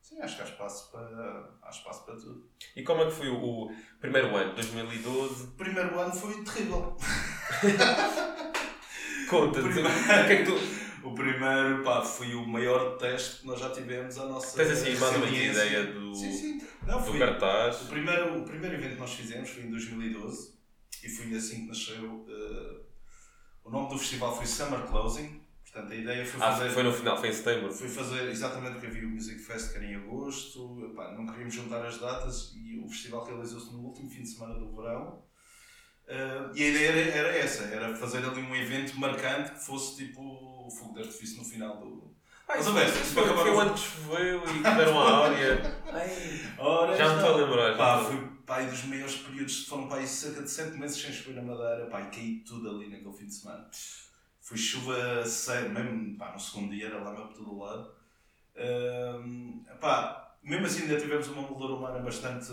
[0.00, 2.48] Sim, acho que há espaço para, há espaço para tudo.
[2.76, 5.44] E como é que foi o, o primeiro ano, 2012?
[5.44, 6.96] O primeiro ano foi terrível.
[9.28, 10.84] Conta-te, O primeiro- que é que tu.
[11.06, 14.94] O primeiro, pá, foi o maior teste que nós já tivemos à nossa Tens assim
[14.98, 15.64] mais resiliência.
[15.66, 16.62] ideia do, Sim, sim.
[16.86, 17.82] Não, do foi, cartaz?
[17.82, 20.54] o, primeiro, o primeiro evento que nós fizemos foi em 2012
[21.02, 22.26] e foi assim que nasceu.
[22.28, 22.83] eh,
[23.64, 25.40] o nome do festival foi Summer Closing.
[25.64, 26.70] Portanto, a ideia foi Ah, fazer.
[26.70, 27.72] foi no final, foi em setembro.
[27.72, 31.52] Foi fazer exatamente porque havia o Music Fest que era em agosto, epá, não queríamos
[31.54, 35.22] juntar as datas e o festival realizou-se no último fim de semana do verão.
[36.08, 39.96] Ah, e a ideia era, era essa, era fazer ali um evento marcante que fosse
[39.96, 41.93] tipo o fogo de artifício no final do.
[42.46, 45.74] Ah, Mas, foi, isso foi, foi o ano que choveu e tiveram a áurea.
[46.58, 47.76] Ora, Já me estou a lembrar.
[47.76, 51.12] Pá, foi pá, aí dos maiores períodos, foram pá, aí cerca de 7 meses sem
[51.12, 53.68] chover na Madeira, pá, e caiu tudo ali naquele fim de semana.
[54.40, 57.90] Foi chuva séria, mesmo pá, no segundo dia era lama por todo o lado.
[58.56, 62.52] Ahm, pá, mesmo assim ainda tivemos uma moldura humana bastante,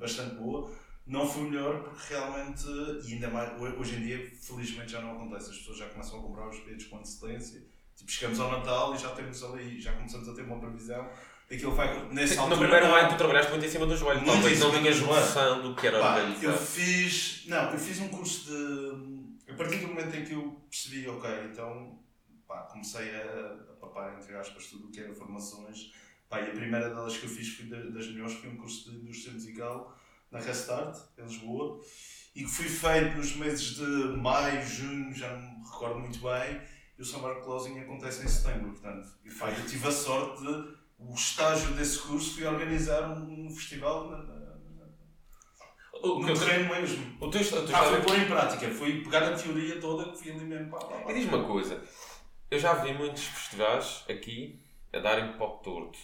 [0.00, 0.70] bastante boa.
[1.06, 2.64] Não foi melhor porque realmente,
[3.06, 5.50] e ainda mais, ho- hoje em dia, felizmente já não acontece.
[5.50, 7.62] As pessoas já começam a comprar os bilhetes com antecedência.
[7.96, 11.08] Tipo, chegamos ao Natal e já temos ali, já começamos a ter uma previsão
[11.48, 12.08] daquilo que vai.
[12.12, 12.94] Nessa No altura, primeiro não.
[12.94, 15.98] ano tu trabalhaste muito em cima do joelho, talvez não tinhas noção do que era
[16.00, 17.44] Pá, eu fiz.
[17.46, 19.26] Não, eu fiz um curso de.
[19.50, 21.98] A partir do momento em que eu percebi, ok, então
[22.46, 25.92] pá, comecei a, a papar, entre aspas, tudo o que era formações.
[26.28, 28.90] Pá, e a primeira delas que eu fiz foi da- das melhores, foi um curso
[28.90, 29.96] de indústria musical
[30.30, 31.80] na Restart, em Lisboa,
[32.34, 33.84] e que foi feito nos meses de
[34.18, 36.60] maio, junho, já não me recordo muito bem,
[36.98, 40.76] e o Summer Closing acontece em setembro, portanto, e, pá, eu tive a sorte de,
[40.98, 44.46] o estágio desse curso foi organizar um, um festival na, na,
[46.02, 47.16] O, no terreno mesmo.
[47.20, 50.18] o teu, o teu Ah, foi pôr em prática, foi pegar a teoria toda que
[50.18, 51.10] fui ali mesmo pá, pá.
[51.10, 51.82] E diz-me uma coisa,
[52.50, 54.60] eu já vi muitos festivais aqui
[54.92, 55.98] a darem para o torto.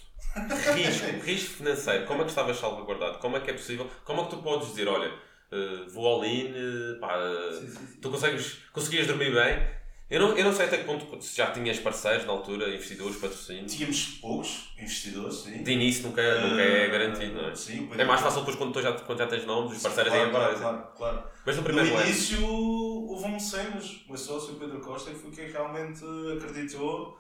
[0.75, 3.19] Risco, risco financeiro, como é que estavas salvaguardado?
[3.19, 3.89] Como é que é possível?
[4.05, 5.13] Como é que tu podes dizer, olha,
[5.51, 8.01] eh, vou all in, eh, pá, eh, Sim, sim, sim.
[8.01, 9.82] tu consegues, conseguias dormir bem?
[10.13, 13.17] Eu não, eu não sei até que ponto, se já tinhas parceiros na altura, investidores,
[13.17, 13.73] patrocínios.
[13.73, 15.63] Tínhamos poucos investidores, sim.
[15.63, 17.55] De início nunca, nunca é garantido, não é?
[17.55, 18.93] Sim, É mais fácil depois quando tu já,
[19.27, 20.63] tens nomes, os parceiros aí claro, claro, aparecem.
[20.97, 21.25] claro, claro.
[21.47, 22.07] Mas no No primeiro ano.
[22.07, 26.05] início houve um mecenas, o meu sócio, o Pedro Costa, foi quem realmente
[26.37, 27.19] acreditou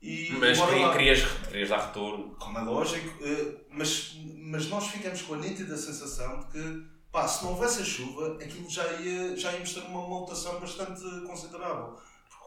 [0.00, 2.36] e Mas queria- querias, querias dar retorno.
[2.38, 7.26] Como é lógico, eh, mas, mas nós ficamos com a nítida sensação de que, pá,
[7.26, 11.96] se não houvesse a chuva, aquilo já, ia, já íamos ter uma montação bastante considerável.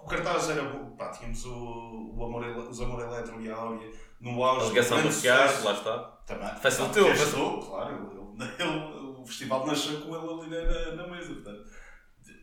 [0.04, 3.92] O cartaz era bom, pá, tínhamos o, o Amor, os Amor Eletro e a Áurea
[4.20, 4.70] no A auge.
[4.70, 5.66] ligação grande do sucesso.
[5.66, 6.00] lá está.
[6.26, 6.56] Também.
[6.56, 8.12] Facilitou, Ah, facilitou, claro.
[8.12, 11.70] Ele, ele- o festival nasceu com ele ali na, na mesa, portanto,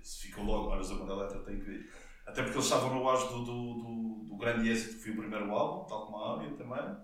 [0.02, 1.90] se ficou logo, ora, os Amor Eletro têm que vir.
[2.26, 5.16] Até porque eles estavam no auge do, do, do, do grande êxito que foi o
[5.16, 6.96] primeiro álbum, tal como a Áurea também.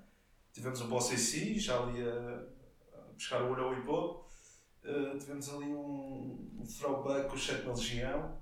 [0.52, 2.42] Tivemos o Boss AC, já ali a,
[2.96, 4.24] a buscar o Ouro e Pop.
[4.84, 8.38] Uh, tivemos ali um, um throwback com o Sétima Legião.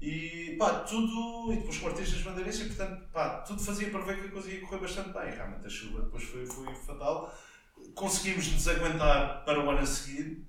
[0.00, 1.52] E pá, tudo.
[1.52, 4.50] E depois com artistas bandeirenses, e portanto, pá, tudo fazia para ver que a coisa
[4.50, 5.30] ia correr bastante bem.
[5.30, 7.34] Realmente a chuva depois foi, foi fatal.
[7.94, 10.46] Conseguimos nos aguentar para o ano a seguir.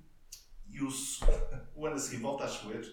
[0.72, 0.88] E o,
[1.74, 2.84] o ano a seguir volta a chover.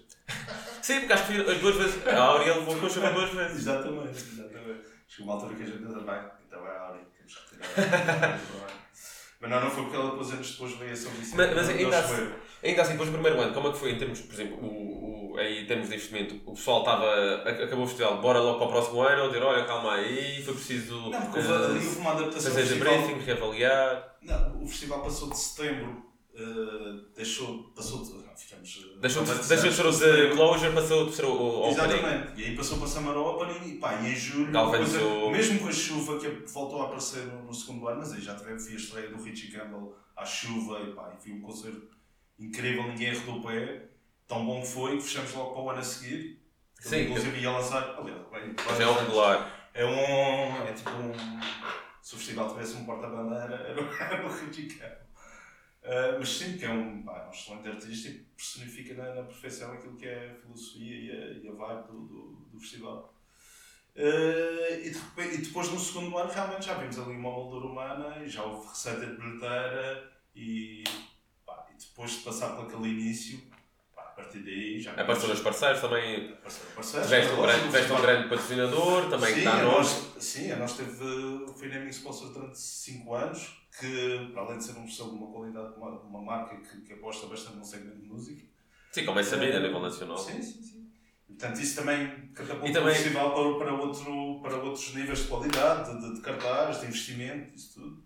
[0.82, 2.08] Sim, porque acho que as duas vezes.
[2.08, 3.58] A Áurea levou com a chuva duas vezes.
[3.58, 4.88] Exatamente, exatamente.
[5.08, 8.40] Chegou uma altura que a gente pensa, bem, então é a Áurea, temos que retirar.
[9.40, 11.38] Mas não, não foi porque ela depois anos depois veio a São Vicente.
[11.38, 12.32] Mas- mas ainda choveu.
[12.64, 15.34] Ainda assim, depois do primeiro ano, como é que foi em termos, por exemplo, o,
[15.36, 16.42] o, em termos de investimento?
[16.46, 17.36] O pessoal estava.
[17.48, 20.54] Acabou o festival, bora logo para o próximo ano, ou dizer, olha, calma aí, foi
[20.56, 20.96] preciso.
[21.12, 22.52] Não, porque houve, ali houve uma adaptação.
[22.52, 24.16] fazer briefing, reavaliar.
[24.24, 26.04] Não, o festival passou de setembro,
[26.38, 30.36] eh, deixou, passou de, não, ficamos, eh, Deixou de, deixou de ser o setembro.
[30.36, 31.74] closure, passou de ser o, o opening.
[31.74, 35.00] Exatamente, e aí passou para Summer Opening e pá, e em julho, coisa-
[35.32, 38.34] mesmo com a chuva que voltou a aparecer no, no segundo ano, mas aí já
[38.36, 41.82] vi a estreia do Richie Campbell à chuva e pá, e foi um concerto
[42.40, 43.90] incrível, ninguém arredou o pé,
[44.28, 46.18] tão bom que foi, que fechamos logo para o ano a seguir.
[46.80, 49.70] Ele, Sim, inclusive ia lançar, aliás, bem, é um regular.
[49.74, 50.68] é um.
[50.68, 51.12] É tipo um.
[52.04, 55.07] Se o festival tivesse um porta-bandeira, o- era o Richie Campbell.
[55.88, 59.24] Uh, mas sim, que é um, pá, é um excelente artista e personifica na, na
[59.24, 62.22] perfeição aquilo que é a filosofia e a, e a vibe do, do,
[62.52, 63.14] do festival.
[63.96, 67.66] Uh, e, de repente- e depois no segundo ano realmente já vimos ali uma moldura
[67.68, 70.84] humana e já houve receita de bilheteira e,
[71.46, 73.42] pá, e depois de passar por aquele início,
[73.96, 76.36] pá, a partir daí já Apareceu nos parceiros também.
[77.08, 79.88] Tiveste um lógico, grande, tiveste um grande patrocinador, também que sim, está a nós,
[80.20, 84.78] sim, a nós teve, foi naming sponsor durante 5 anos, que para além de ser
[84.78, 88.06] um selo de uma qualidade, uma, uma marca que, que aposta bastante no segmento de
[88.08, 88.44] música.
[88.92, 90.18] Sim, como é sabido a nível nacional.
[90.18, 90.92] Sim, sim, sim.
[91.30, 95.28] E, portanto, isso também catapulta também- o festival para, para, outro, para outros níveis de
[95.28, 98.04] qualidade, de, de cartaz, de investimento, isso tudo.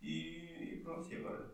[0.00, 1.52] E, e pronto, e agora?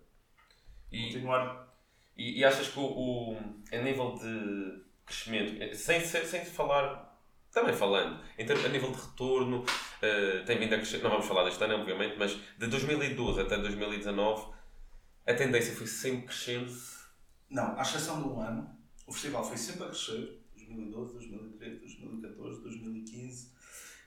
[0.93, 1.69] E, Continuar.
[2.17, 3.37] e, e achas que o, o,
[3.73, 7.19] a nível de crescimento, sem, sem, sem falar,
[7.51, 9.65] também falando, termos, a nível de retorno,
[10.03, 13.57] eh, tem vindo a crescer, não vamos falar deste ano, obviamente, mas de 2012 até
[13.59, 14.53] 2019,
[15.27, 16.73] a tendência foi sempre crescendo.
[17.49, 18.71] Não, à exceção de um ano,
[19.07, 20.39] o festival foi sempre a crescer.
[20.57, 23.53] 2012, 2013, 2014, 2015.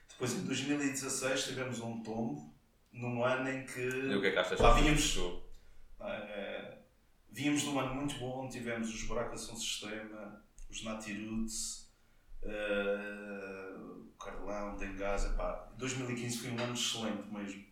[0.08, 2.54] Depois, em 2016, tivemos um tombo,
[2.92, 3.80] num ano em que...
[3.80, 4.58] E o que é que achas?
[4.60, 5.44] Lá vínhamos- chegou?
[6.00, 6.78] Eh,
[7.30, 11.90] vínhamos de um ano muito bom, tivemos os Buracos São Sistema, os Nati Roots,
[12.42, 13.93] eh, o
[14.24, 15.68] Carlão, Dengaza, pá.
[15.76, 17.64] 2015 foi um ano excelente mesmo.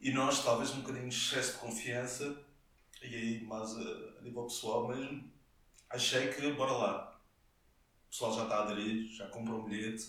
[0.00, 2.40] E nós, talvez um bocadinho de excesso de confiança,
[3.02, 5.30] e aí mais a, a nível pessoal mesmo,
[5.90, 7.20] achei que bora lá.
[8.06, 10.04] O pessoal já está a aderir, já comprou um bilhete,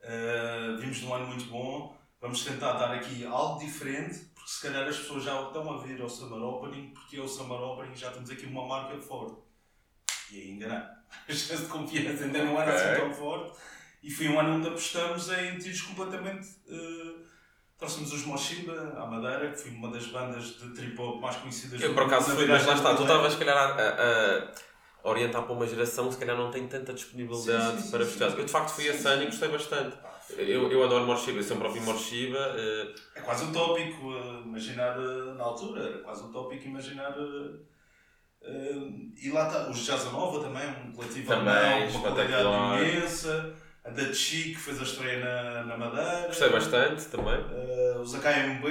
[0.00, 4.62] eh, vimos de um ano muito bom, vamos tentar dar aqui algo diferente, porque se
[4.62, 7.94] calhar as pessoas já estão a vir ao Summer Opening, porque é o Summer Opening
[7.96, 9.36] já temos aqui uma marca forte.
[10.30, 11.04] E aí enganar.
[11.28, 12.84] A chance de confiança ainda não era Ok.
[12.84, 13.58] assim tão forte.
[14.06, 16.46] E foi um ano onde apostamos em tiros completamente.
[16.68, 17.14] eh,
[17.76, 21.82] trouxemos os Moshiba à Madeira, que foi uma das bandas de trip hop mais conhecidas
[21.82, 24.52] Eu por acaso fui, mas lá está, tu estavas se calhar a, a-
[25.04, 28.04] a orientar para uma geração que se calhar não tem tanta disponibilidade Sim, sim, para
[28.04, 28.38] festivais.
[28.38, 29.96] Eu de facto fui a Sim, Sun e gostei bastante.
[30.28, 32.38] Foi- Eu, eu adoro Morshiba, eu sempre ouvi Morshiba.
[32.56, 37.10] eh, É quase utópico uh, imaginar uh, na altura, era quase utópico imaginar.
[37.18, 37.56] uh,
[38.42, 43.65] uh, e lá está, os Jazz Nova também, um coletivo Também, alemão, uma qualidade imensa.
[43.86, 46.26] A da Chi, que fez a estreia na, na Madeira.
[46.26, 47.38] gostei bastante também.
[47.38, 48.64] Uh, os AKMB,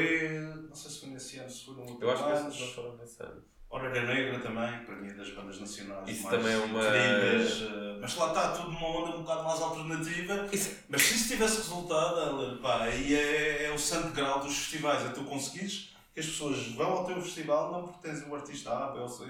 [0.67, 3.23] não sei se foi nesse ano, se outro Eu acho que esses não foram nesse
[3.23, 3.41] ano.
[3.69, 7.61] Horária Negra também, para mim é das bandas nacionais Isso mais também é uma- incríveis.
[7.61, 10.47] uh, mas lá está, tudo numa onda um bocado mais alternativa.
[10.51, 15.05] Isso- Mas se isso tivesse resultado, pá, aí é, é o santo grau dos festivais.
[15.05, 18.71] É tu conseguires que as pessoas vão ao teu festival não porque tens o artista
[18.71, 19.23] A, B ou C,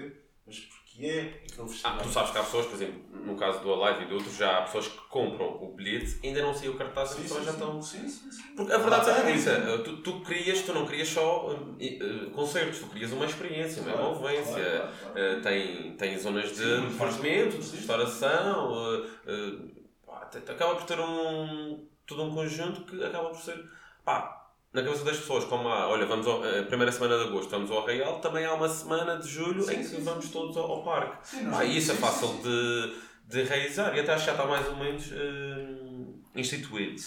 [0.46, 1.92] mas porque é aquele festival.
[1.98, 4.36] Ah, tu sabes que há pessoas, por exemplo, no caso do Alive e de outros,
[4.36, 7.22] já há pessoas que compram o bilhete ainda não saiu o cartaz e as Sim,
[7.22, 7.58] pessoas sim, já sim.
[7.58, 7.82] estão.
[7.82, 8.42] Sim, sim, sim.
[8.56, 12.86] Porque a verdade é essa, tu, tu querias, tu não querias só uh, concertos, tu
[12.86, 14.54] querias uma experiência, uma Claro, envolvência.
[14.54, 15.38] claro, claro.
[15.38, 19.86] Uh, tem, tem zonas de divertimento, de que- restauração, uh,
[20.48, 23.62] acaba por ter um, todo um conjunto que acaba por ser.
[24.04, 24.45] Pá,
[24.76, 27.70] na cabeça das pessoas, como há, olha, vamos ao, a primeira semana de agosto vamos
[27.70, 30.32] ao Arraial, também há uma semana de julho Sim, em que sim, vamos sim.
[30.32, 31.16] todos ao, ao parque.
[31.66, 32.94] E isso é fácil de,
[33.26, 37.00] de realizar e até acho que já está mais ou menos uh, instituído.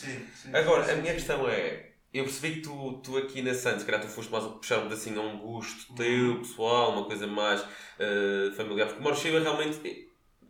[0.54, 4.02] Agora, a minha questão é, eu percebi que tu, tu aqui na Santos, se calhar
[4.02, 5.96] tu foste mais a puxar um pedacinho a um gosto Uhum.
[5.96, 7.64] teu, pessoal, uma coisa mais
[8.00, 10.09] eh, familiar, porque Morshiba realmente,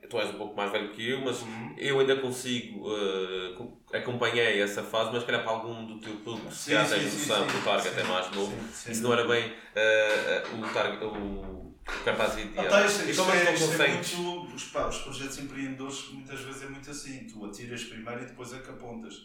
[0.10, 1.76] tu és um pouco mais velho que eu, mas Uhum.
[1.78, 6.52] eu ainda consigo, eh, com- acompanhei essa fase, mas calhar para algum do teu público,
[6.52, 9.28] se calhar tens noção, sim, o target sim, é mais novo, sim, isso não era
[9.28, 12.70] bem eh, eh, o, target, o, cartaz Ah, ideal.
[12.70, 14.56] tá, isto, e isto como é isto é muito.
[14.56, 17.28] Os, pá, os projetos empreendedores muitas vezes é muito assim.
[17.28, 19.16] Tu atiras primeiro e depois é que apontas.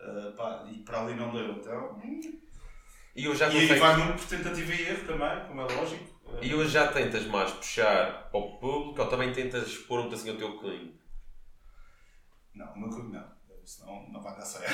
[0.00, 1.52] Ah, pá, e para ali não deu.
[1.52, 2.00] Então,
[3.14, 6.17] E eu já e aí vai muito por tentativa e erro também, como é lógico.
[6.40, 10.34] E hoje já tentas mais puxar para o público ou também tentas expor um pedacinho
[10.34, 10.94] ao teu cunho?
[12.54, 13.38] Não, o meu cunho não.
[13.68, 14.72] Senão não vai dar certo.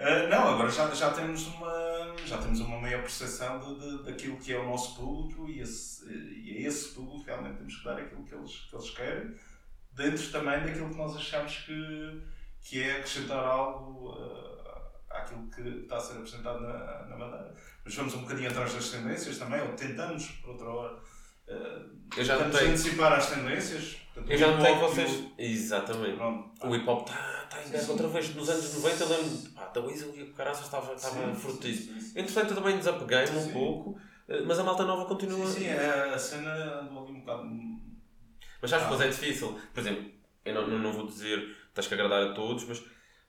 [0.00, 4.36] Ah, não, agora já, já, temos uma, já temos uma maior percepção de, de, daquilo
[4.38, 7.98] que é o nosso público e, esse, e a esse público realmente temos que dar
[7.98, 9.34] aquilo que eles, que eles querem,
[9.92, 12.22] dentro também daquilo que nós achamos que,
[12.62, 14.61] que é acrescentar algo ah,
[15.12, 17.54] àquilo que está a ser apresentado na, na Madeira.
[17.84, 20.98] Mas vamos um bocadinho atrás das tendências também, ou tentamos, por outra hora,
[21.48, 21.82] ah,
[22.16, 23.96] Eu já tentamos notei, antecipar as tendências.
[24.14, 25.10] Portanto, eu já notei que vocês.
[25.10, 26.16] o- Exatamente.
[26.16, 26.66] Pronto.
[26.68, 27.90] O hip hop está tá em sim.
[27.90, 28.34] outra vez.
[28.34, 32.12] Nos anos 90 eu lembro pá, da Weasel e o Caraças estava, estava sim.
[32.14, 33.98] Entretanto eu também desapeguei-me um pouco,
[34.28, 35.46] eh, mas a malta nova continua.
[35.46, 37.44] Sim, sim, a cena andou ali um bocado.
[38.60, 38.90] Mas sabes, Ah.
[38.90, 39.58] depois é difícil.
[39.72, 40.10] Por exemplo,
[40.44, 42.82] eu não, não, não vou dizer tens que agradar a todos, mas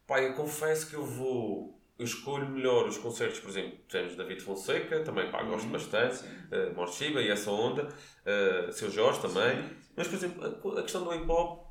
[0.07, 1.79] pá, eu confesso que eu vou.
[1.97, 5.71] Eu escolho melhor os concertos, por exemplo, temos David Fonseca, também pá, gosto Uhum.
[5.73, 6.27] bastante, Sim.
[6.51, 9.63] uh, Morshiba e essa onda, uh, Seu Jorge também.
[9.95, 10.43] Mas, por exemplo,
[10.75, 11.67] a, a questão do hip hop,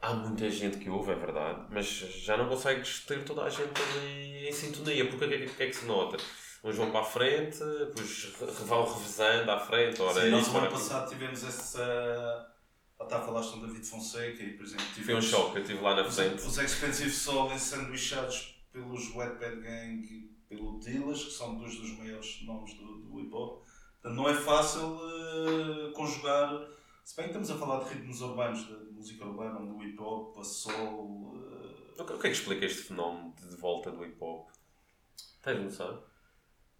[0.00, 3.70] há muita gente que ouve, é verdade, mas já não consegues ter toda a gente
[3.98, 6.16] ali em sintonia, porque o que, é que- é que se nota?
[6.64, 8.32] Uns vão para a frente, depois
[8.64, 12.55] vão revezando à frente, ora Sim, nós no ano passado tivemos essa.
[12.98, 15.56] Lá está a falar com o David Fonseca e, por exemplo, Foi um tivemos choque,
[15.56, 16.42] eu estive lá na os, frente.
[16.42, 21.98] os Expensive Soul ensanduichados pelos Wet Bad Gang e pelo Dillas, que são dois dos
[21.98, 23.66] maiores nomes do, do hip hop.
[24.00, 26.68] Portanto, não é fácil uh, conjugar.
[27.04, 30.38] Se bem que estamos a falar de ritmos urbanos, de música urbana, do hip hop,
[30.38, 31.34] a soul.
[31.36, 32.02] Uh...
[32.02, 34.48] O que é que explica este fenómeno de volta do hip hop?
[35.42, 36.02] Tens noção?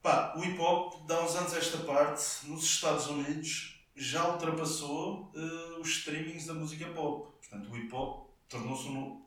[0.03, 5.81] Pá, o hip hop, dá uns anos esta parte, nos Estados Unidos, já ultrapassou uh,
[5.81, 7.33] os streamings da música pop.
[7.41, 9.25] Portanto, o hip hop tornou-se um.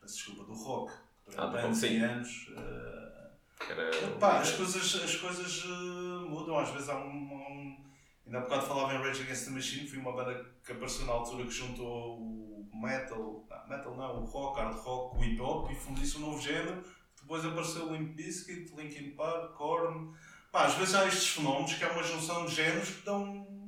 [0.00, 0.92] Peço desculpa, do rock.
[1.26, 1.98] Durante ah, sim.
[1.98, 2.48] anos.
[2.48, 4.16] Uh, Era...
[4.18, 7.84] Pá, as coisas, as coisas uh, mudam, às vezes há um, um.
[8.24, 11.12] Ainda há bocado falava em Rage Against the Machine, foi uma banda que apareceu na
[11.12, 15.70] altura que juntou o metal, não, metal não, o rock, hard rock, o hip hop
[15.70, 16.82] e fundiu-se um novo género.
[17.20, 20.14] Depois apareceu o Limp Bizkit, Linkin Park, Korn.
[20.52, 23.67] Pá, às vezes há estes fenómenos que é uma junção de géneros que dão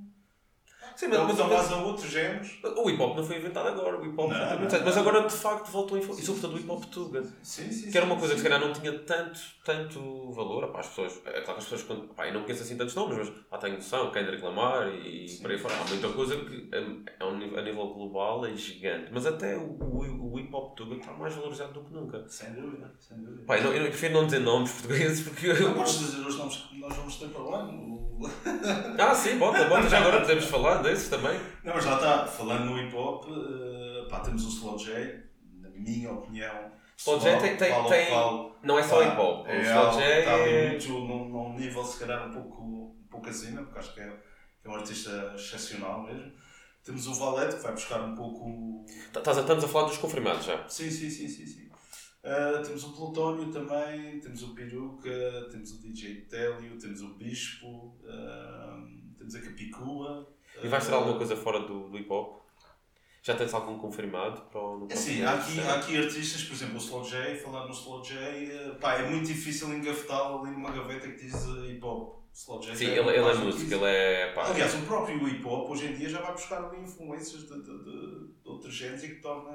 [1.00, 2.58] Sim, mas, mas, mas, outros géneros.
[2.62, 5.26] O hip hop não foi inventado agora, o hip hop não, não, não, mas agora
[5.26, 7.22] de facto voltou a E sobretudo o hip hop tuga.
[7.42, 7.90] Sim, sim.
[7.90, 10.64] Que era uma coisa que se calhar não tinha tanto, tanto valor.
[10.64, 12.94] Opá, as pessoas, é claro que as pessoas, quando, opá, eu não conheço assim tantos
[12.94, 15.40] nomes, mas há tenho noção, quem reclamar e sim.
[15.40, 15.74] por aí fora.
[15.74, 19.08] Há muita coisa que a, a, nível global é gigante.
[19.10, 22.28] Mas até o, o, o hip hop tuga está mais valorizado do que nunca.
[22.28, 23.44] Sem dúvida, sem dúvida.
[23.46, 25.50] Pá, eu, não, eu prefiro não dizer nomes portugueses porque.
[25.50, 28.00] Não podes dizer os nomes que nós vamos ter para o ano.
[28.98, 29.88] ah, sim, bota, bota.
[29.88, 31.38] Já agora podemos falar também.
[31.64, 35.22] Não, mas lá está, falando no hip hop, uh, pá, temos o Slow J,
[35.60, 36.72] na minha opinião.
[36.96, 37.56] Slow J tem.
[37.56, 38.08] tem, tem
[38.62, 39.46] não é só hip hop.
[39.46, 40.68] O é Slow J está é...
[40.70, 44.12] muito num, num nível, se calhar, um pouco, um pouco acima, porque acho que é,
[44.64, 46.32] é um artista excepcional mesmo.
[46.82, 48.86] Temos o Valete, que vai buscar um pouco.
[49.12, 50.66] Tá, estamos a falar dos confirmados já.
[50.68, 51.46] Sim, sim, sim, sim.
[51.46, 51.70] sim.
[52.22, 57.96] Uh, temos o Plutónio também, temos o Peruca, temos o DJ Télio, temos o Bispo,
[58.04, 60.28] uh, temos a Capicua.
[60.62, 62.40] E vais ter alguma coisa fora do, do hip hop?
[63.22, 66.76] Já tens algum confirmado para o é Sim, há aqui, há aqui artistas, por exemplo,
[66.76, 70.70] o Slow J, falando no Slow J, eh, pá, é muito difícil engavetá-lo ali numa
[70.70, 72.20] gaveta que diz eh, hip hop.
[72.32, 74.32] Slow J Sim, ele, ele é músico, ele é.
[74.32, 77.62] Pá, Aliás, o próprio hip hop hoje em dia já vai buscar ali influências de,
[77.62, 79.50] de, de, de outros géneros e que torna.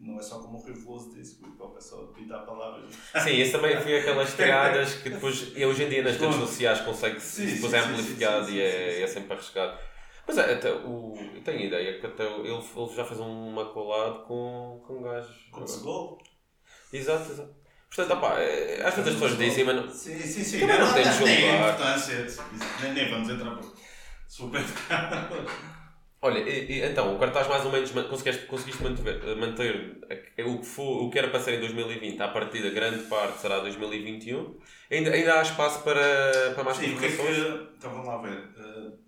[0.00, 2.94] Não é só como o Veloso disse, o hip hop é pintar palavras.
[3.22, 7.46] Sim, isso também foi aquelas triadas que depois, hoje em dia nas redes sociais consegue-se,
[7.46, 9.76] depois é amplificado e é, é sempre arriscado.
[10.26, 11.14] Mas é, até o.
[11.34, 15.48] Eu tenho ideia que até ele, ele já fez uma colada com, com gajos.
[15.50, 16.18] Com Segol?
[16.92, 17.54] Exato, exato.
[17.88, 19.90] Portanto, opá, é, às vezes as pessoas dizem, mas não.
[19.90, 20.60] Sim, sim, sim.
[20.60, 22.26] Também não, não, não tem importância.
[22.82, 23.74] Nem, nem vamos entrar por.
[24.28, 24.60] Super.
[26.20, 30.00] Olha, e, e, então, o cartaz mais ou menos conseguiste, conseguiste manter, manter
[30.44, 33.40] o, que for, o que era para ser em 2020, a partir da grande parte
[33.40, 34.58] será 2021.
[34.90, 38.48] Ainda, ainda há espaço para, para mais Sim, que é que, Então vamos lá ver.
[38.58, 38.98] Uh,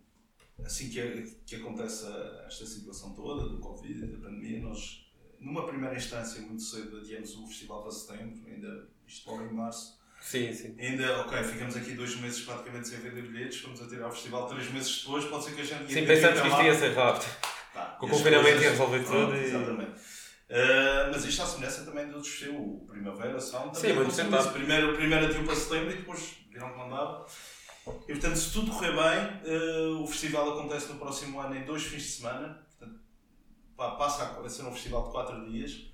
[0.64, 2.06] assim que, que acontece
[2.46, 7.46] esta situação toda, do Covid, da pandemia, nós, numa primeira instância, muito cedo, adiamos o
[7.48, 9.99] festival para setembro, ainda isto logo em março.
[10.20, 10.76] Sim, sim.
[10.78, 14.46] Ainda, ok, ficamos aqui dois meses praticamente sem vender bilhetes, vamos a tirar o festival
[14.46, 15.92] três meses depois, pode ser que a gente...
[15.92, 17.30] Sim, pensamos que isto ia ser rápido.
[17.72, 19.44] Tá, Com o confinamento ia resolver tudo e...
[19.44, 19.92] Exatamente.
[20.50, 24.52] Uh, mas isto à semelhança também do outros o Primavera, Sound, também Sim, muito sentado.
[24.52, 27.24] Primeiro, primeiro adiou para setembro e depois viram que não dava.
[28.08, 31.84] E portanto, se tudo correr bem, uh, o festival acontece no próximo ano em dois
[31.84, 32.66] fins de semana.
[32.68, 33.00] Portanto,
[33.76, 35.92] pá, passa a ser um festival de quatro dias.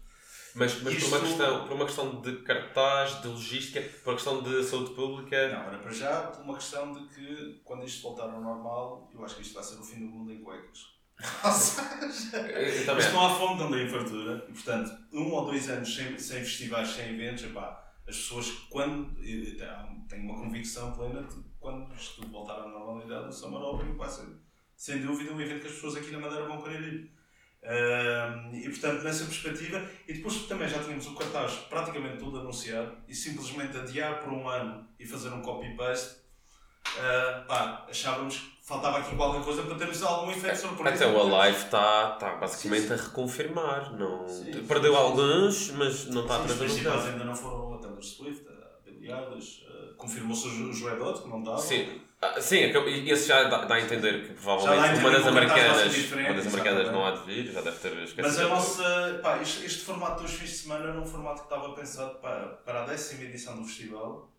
[0.57, 1.11] Mas, mas Isto...
[1.11, 4.95] por, uma questão, por uma questão de cartaz, de logística, por uma questão de saúde
[4.95, 5.49] pública?
[5.49, 9.23] Não, era para já por uma questão de que quando isto voltar ao normal, eu
[9.23, 10.97] acho que isto vai ser o fim do mundo em cuecas.
[11.45, 14.47] Ou seja, não há fome também em fartura.
[14.49, 19.14] E portanto, um ou dois anos sem, sem festivais, sem eventos, epá, as pessoas, quando.
[20.09, 24.27] Tenho uma convicção plena de quando isto voltar à normalidade, o Summer Open vai ser,
[24.77, 27.11] sem dúvida, um evento que as pessoas aqui na Madeira vão querer ir.
[27.62, 32.97] Uh, e portanto, nessa perspectiva, e depois também já tínhamos o cartaz praticamente tudo anunciado
[33.09, 36.14] e simplesmente adiar por um ano e fazer um copy-paste,
[36.97, 37.53] uh,
[37.90, 41.07] achávamos que faltava aqui qualquer coisa para termos algum efeito surpresa.
[41.07, 42.95] Até o Alive está tá basicamente sim, sim.
[42.95, 43.92] a reconfirmar.
[43.99, 47.79] Não, sim, Perdeu alguns, mas não está a trazer Os principais ainda não foram a
[47.79, 51.59] Taylor Swift, a Billie Eilish, uh, confirmou-se o Dot, que não estava.
[51.59, 52.01] Sim.
[52.20, 52.70] Ah, sim, é
[53.11, 57.05] esse já dá, dá, a entender que provavelmente uma das americanas, uma das americanas não
[57.05, 58.22] há de vir, já deve ter esquecido.
[58.22, 61.55] Mas a nossa, pá, este, este formato dos fins de semana era um formato que
[61.55, 64.32] estava pensado para, para a décima edição do festival.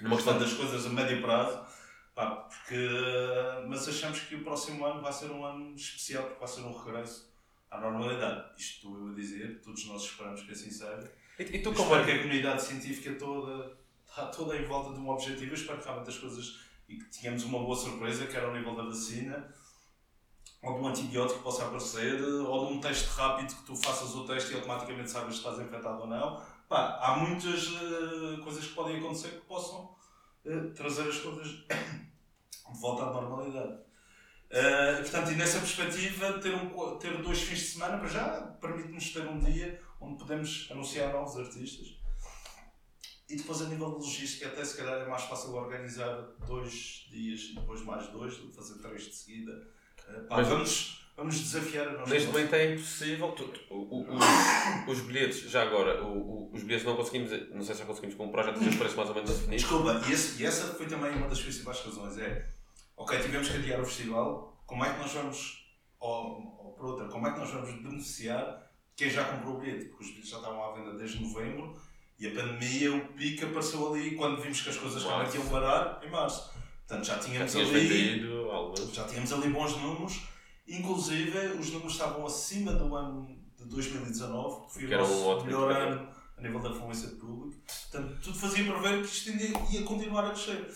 [0.00, 1.66] Numa questão das coisas a médio prazo.
[2.14, 2.88] Pá, porque,
[3.66, 6.72] mas achamos que o próximo ano vai ser um ano especial, porque vai ser um
[6.72, 7.30] regresso
[7.70, 8.52] à normalidade.
[8.56, 11.12] Isto estou eu a dizer, todos nós esperamos que assim seja.
[11.38, 13.76] E, e tu como espero é que a comunidade científica toda
[14.08, 15.50] está toda em volta de um objetivo.
[15.50, 18.54] Eu espero que realmente as coisas e que tínhamos uma boa surpresa, que era ao
[18.54, 19.52] nível da vacina,
[20.62, 24.14] ou de um antibiótico que possa aparecer, ou de um teste rápido que tu faças
[24.14, 26.42] o teste e automaticamente sabes se estás infectado ou não.
[26.68, 29.96] Pá, há muitas uh, coisas que podem acontecer que possam
[30.44, 33.86] uh, trazer as coisas de volta à normalidade.
[34.50, 39.12] Uh, portanto, e nessa perspectiva, ter, um, ter dois fins de semana, para já, permite-nos
[39.12, 41.95] ter um dia onde podemos anunciar novos artistas.
[43.28, 47.40] E depois, a nível de logística, até se calhar é mais fácil organizar dois dias
[47.50, 49.68] e depois mais dois do que fazer três de seguida.
[50.08, 53.32] Uh, pá, Mas vamos, vamos desafiar a nossa Neste momento é impossível.
[53.32, 57.62] Tu, tu, o, o, os, os bilhetes, já agora, o, os bilhetes não conseguimos, não
[57.62, 59.62] sei se já conseguimos com um projeto que os preços mais ou menos definidos.
[59.62, 62.16] Desculpa, e, esse, e essa foi também uma das principais razões.
[62.18, 62.46] É
[62.96, 65.66] ok, tivemos que adiar o festival, como é que nós vamos,
[65.98, 69.86] ou, ou por outra, como é que nós vamos beneficiar quem já comprou o bilhete?
[69.86, 71.76] Porque os bilhetes já estavam à venda desde novembro
[72.18, 76.00] e a pandemia, o pico apareceu ali quando vimos que as coisas realmente iam parar
[76.02, 76.50] em março.
[76.86, 77.86] Portanto, já tínhamos já ali.
[77.86, 80.22] Vendido, já tínhamos ali bons números,
[80.66, 86.08] inclusive os números estavam acima do ano de 2019, que foi o nosso melhor ano
[86.38, 87.60] a nível da fluência de público.
[87.90, 90.70] Portanto, tudo fazia prever que isto ia, ia continuar a crescer.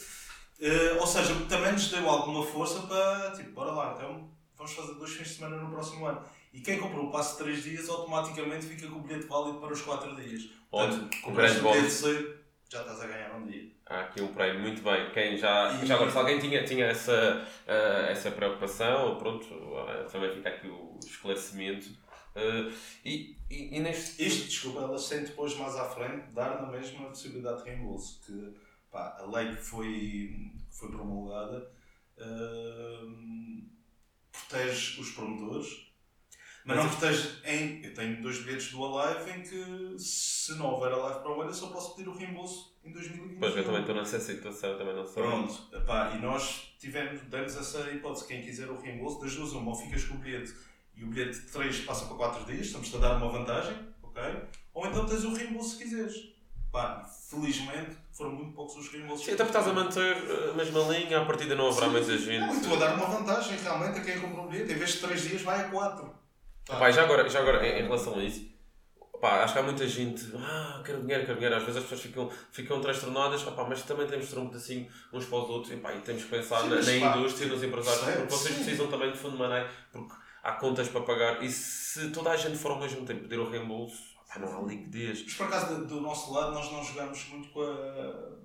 [0.61, 4.95] Uh, ou seja, também nos deu alguma força para, tipo, bora lá, então vamos fazer
[4.95, 6.23] dois fins de semana no próximo ano.
[6.53, 9.73] E quem comprou o passo de 3 dias automaticamente fica com o bilhete válido para
[9.73, 10.51] os 4 dias.
[10.71, 12.39] Portanto, um grande o bilhete cedo,
[12.69, 13.71] já estás a ganhar um dia.
[13.87, 15.11] Há aqui um prémio, muito bem.
[15.13, 15.87] Quem já, e...
[15.87, 20.69] já agora, se alguém tinha, tinha essa, uh, essa preocupação, pronto, uh, também fica aqui
[20.69, 21.89] o esclarecimento.
[22.37, 22.73] Uh,
[23.05, 24.25] e, e, e, neste...
[24.25, 28.21] Isto, desculpa, elas têm depois mais à frente dar na mesma possibilidade de reembolso.
[28.25, 28.55] Que
[28.91, 31.71] pá, a lei que foi, foi promulgada
[34.51, 35.90] protege os promotores,
[36.65, 37.85] mas, mas não protege em.
[37.85, 41.51] Eu tenho dois bilhetes do Alive em que se não houver Alive para o ano
[41.51, 43.39] eu só posso pedir o reembolso em 2020.
[43.39, 45.23] Pois eu também estou nessa situação, também não sei.
[45.23, 49.71] Pronto, epá, e nós tivemos, demos essa hipótese, quem quiser o reembolso, das duas uma,
[49.71, 50.55] ou ficas com o bilhete
[50.97, 54.23] e o bilhete de 3 passa para 4 dias, estamos a dar uma vantagem, ok?
[54.75, 56.31] Ou então tens o reembolso se quiseres.
[56.71, 59.27] Pá, felizmente foram muito poucos os reembolsos.
[59.27, 60.17] Sim, até porque estás a manter
[60.51, 62.39] a mesma linha, a partida não haverá muita gente.
[62.39, 64.73] Não, estou a dar uma vantagem realmente a quem comprou o bilhete.
[64.73, 66.15] Em vez de 3 dias, vai a 4.
[66.67, 66.91] Pá.
[66.91, 68.51] já agora, já agora em, em relação a isso,
[69.21, 71.57] pá, acho que há muita gente, ah, quero dinheiro, quero dinheiro.
[71.57, 74.49] Às vezes as pessoas ficam, ficam transtornadas, ah, pá, mas também temos de ter um
[74.49, 77.49] pedacinho uns para os outros e, pá, e temos que pensar sim, na, na indústria,
[77.49, 78.65] nos empresários, porque vocês sim.
[78.65, 82.37] precisam também de fundo de maneira, porque há contas para pagar e se toda a
[82.37, 85.23] gente for ao mesmo tempo pedir o reembolso, pá, não há liquidez.
[85.25, 88.41] Mas por acaso do, do nosso lado nós não jogamos muito com a.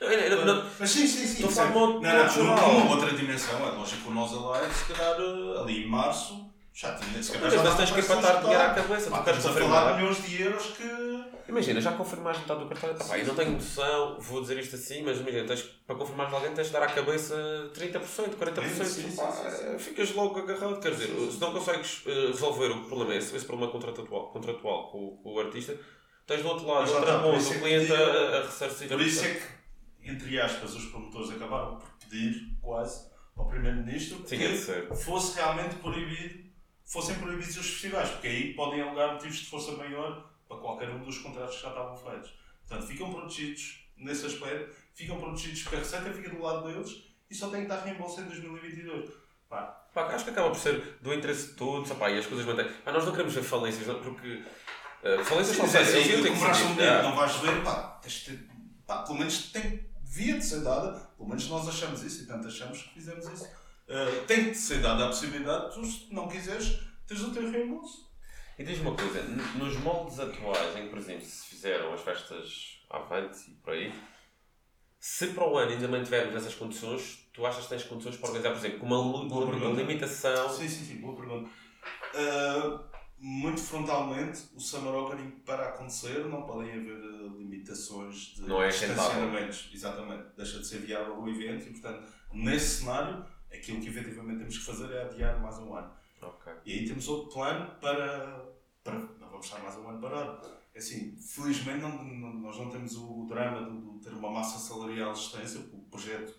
[0.00, 1.46] Não, não, mas sim, sim, sim.
[1.46, 3.66] Estou a falar de uma outra dimensão.
[3.66, 7.22] É lógico que o nós Alive, se calhar ali em março, já tinha.
[7.22, 9.10] Se calhar já tens que empatar dinheiro à cabeça.
[9.10, 11.30] tu queres falar de milhões de euros que.
[11.48, 12.90] Imagina, já confirmaste metade do cartão.
[12.90, 16.54] Epá, eu não tenho noção, vou dizer isto assim, mas imagina, tens, para confirmar alguém
[16.54, 17.34] tens de dar à cabeça
[17.74, 18.84] 30%, 40%.
[18.84, 20.80] Sim, sim, sim, ficas logo agarrado.
[20.80, 25.16] Quer dizer, se não consegues uh, resolver o problema, esse, esse problema contratual, contratual com,
[25.16, 25.76] com, o artista,
[26.24, 28.88] tens do outro lado, outra tá, ponta, o é cliente a, a ressarcir.
[28.88, 34.36] Por isso é que, entre aspas, os promotores acabaram por pedir quase ao Primeiro-Ministro que
[34.36, 36.49] é fosse realmente proibido
[36.90, 41.04] fossem proibidos os festivais, porque aí podem alegar motivos de força maior para qualquer um
[41.04, 42.32] dos contratos que já estavam feitos.
[42.66, 47.34] Portanto, ficam protegidos nesse aspecto, ficam protegidos porque a receita fica do lado deles e
[47.34, 49.08] só tem que estar reembolso em 2022.
[49.48, 49.62] Pá.
[49.94, 52.68] Pá, acho que acaba por ser do interesse de todos pá, e as coisas mantêm.
[52.84, 55.94] Pá, nós não queremos ver falências, não, porque uh, falências são sérias.
[55.94, 58.30] Assim, eu tenho que um dinheiro, não vais ver, pá, tens
[58.84, 62.48] pá, pelo menos tem, devia de ser dada, pelo menos nós achamos isso e tanto
[62.48, 63.48] achamos que fizemos isso.
[63.90, 66.78] Uh, tem de ser dada a possibilidade, tu se não quiseres,
[67.08, 68.08] tens o teu reembolso.
[68.56, 69.20] E diz uma coisa,
[69.56, 73.92] nos moldes atuais em que, por exemplo, se fizeram as festas avante e por aí,
[75.00, 78.50] se para o ano ainda mantivermos essas condições, tu achas que tens condições para organizar,
[78.50, 80.48] por exemplo, com uma, uma, uma limitação?
[80.50, 81.50] Sim, sim, sim, boa pergunta.
[82.14, 88.62] Uh, muito frontalmente, o Summer Opening para acontecer não podem haver uh, limitações de não
[88.62, 89.68] é estacionamentos.
[89.72, 94.58] Exatamente, deixa de ser viável o evento e, portanto, nesse cenário, aquilo que efetivamente temos
[94.58, 95.92] que fazer é adiar mais um ano.
[96.22, 96.52] Okay.
[96.64, 98.46] E aí temos outro plano para,
[98.84, 98.94] para.
[98.94, 100.46] Não vamos estar mais um ano parado.
[100.74, 104.58] É assim, felizmente não, não, nós não temos o drama de, de, ter uma massa
[104.58, 106.32] salarial extensa, o projeto,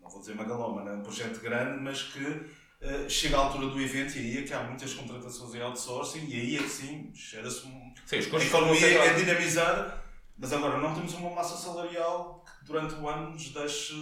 [0.00, 3.80] não vou dizer magaloma, é um projeto grande, mas que uh, chega à altura do
[3.80, 7.10] evento e aí é que há muitas contratações em outsourcing e aí é que sim,
[7.12, 7.94] gera-se um.
[8.06, 10.02] Sim, a economia é dinamizada,
[10.38, 13.94] mas agora não temos uma massa salarial que durante o ano nos deixe.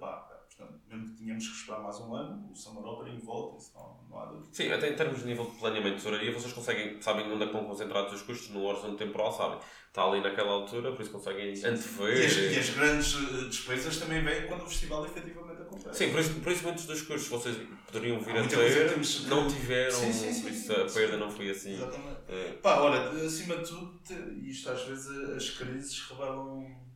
[0.00, 0.27] Pá,
[0.58, 3.96] Portanto, mesmo que tínhamos que esperar mais um ano, o Summer Opening volta, isso não,
[4.10, 4.48] não há dúvida.
[4.50, 7.46] Sim, até em termos de nível de planeamento de tesouraria, vocês conseguem, sabem onde é
[7.46, 9.60] que estão concentrados os custos no horizonte temporal, sabem?
[9.86, 12.16] Está ali naquela altura, por isso conseguem antever.
[12.16, 15.96] E as, e as grandes eh, despesas também vêm quando o festival efetivamente acontece.
[15.96, 17.56] Sim, por isso, por isso muitos dos custos vocês
[17.86, 19.26] poderiam vir a ter, temos...
[19.26, 21.74] não tiveram, sim, sim, sim, por isso a perda não foi assim.
[21.74, 22.18] Exatamente.
[22.28, 22.52] É.
[22.60, 24.00] Pá, ora, acima de tudo,
[24.42, 26.87] isto às vezes as crises revelam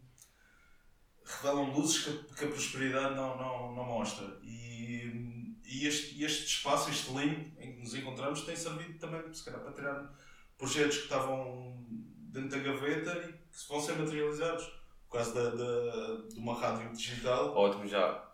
[1.25, 4.27] revelam luzes que, que a prosperidade não, não, não mostra.
[4.43, 9.45] E, e este, este espaço, este link em que nos encontramos, tem servido também, se
[9.45, 10.13] calhar, para tirar
[10.59, 14.65] projetos que estavam dentro da gaveta e que vão ser materializados.
[15.09, 17.55] Por causa da, da, de uma rádio digital.
[17.55, 18.25] Ótimo, já.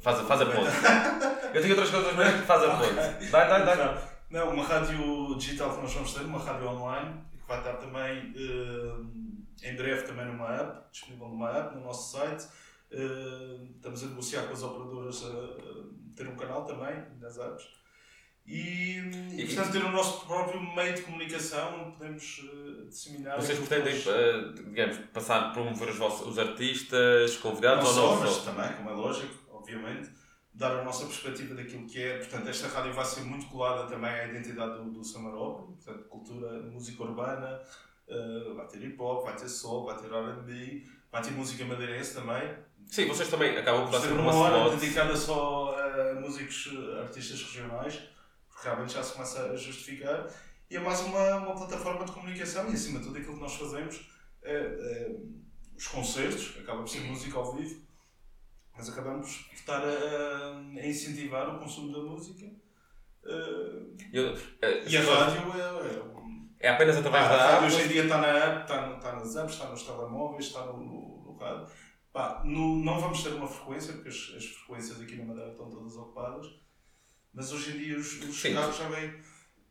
[0.00, 0.70] Faz, a- faz a ponte.
[1.54, 3.30] Eu tenho outras coisas mesmo que faz a ponte.
[3.30, 4.08] Dá, dá, dá.
[4.30, 8.32] Não, uma rádio digital que nós vamos ter, uma rádio online, que vai estar também
[8.34, 12.46] eh, em breve também numa app, disponível numa app, no nosso site.
[12.90, 17.66] Eh, estamos a negociar com as operadoras a, a ter um canal também nas apps.
[18.46, 23.40] E, e, E- portanto ter o nosso próprio meio de comunicação onde podemos eh, disseminar.
[23.40, 28.38] Vocês pretendem, eh, digamos, passar promover os, vossos, os artistas, convidados não ou não mas
[28.44, 30.10] também, como é lógico, obviamente,
[30.54, 32.18] dar a nossa perspectiva daquilo que é.
[32.18, 36.62] Portanto, esta rádio vai ser muito colada também à identidade do, do Opera, portanto, cultura,
[36.62, 37.60] música urbana,
[38.08, 42.14] eh, vai ter hip hop, vai ter soul, vai ter RB, vai ter música madeirense
[42.14, 42.56] também.
[42.86, 44.76] Sim, vocês também acabam por dar sempre uma uma hora slot.
[44.80, 46.68] dedicada só a músicos,
[47.00, 48.00] artistas regionais,
[48.48, 50.28] porque realmente já se começa a justificar.
[50.70, 53.54] E é mais uma, uma plataforma de comunicação e, acima de tudo, aquilo que nós
[53.54, 54.08] fazemos
[54.42, 55.16] é, é
[55.76, 57.82] os concertos, acaba por ser música ao vivo,
[58.76, 62.46] mas acabamos por estar a, a incentivar o consumo da música.
[63.24, 63.82] eh,
[64.12, 66.02] Eu- eh, e a rádio é, é
[66.66, 67.74] É apenas através Pá, da a rádio app.
[67.76, 70.66] hoje em dia está na app, está, no- está nas apps, está nos telemóveis, está
[70.66, 71.66] no, no, no rádio.
[72.12, 75.70] Pá, no- não vamos ter uma frequência, porque as, as frequências aqui na Madeira estão
[75.70, 76.46] todas ocupadas,
[77.32, 79.14] mas hoje em dia os, os carros já vêm.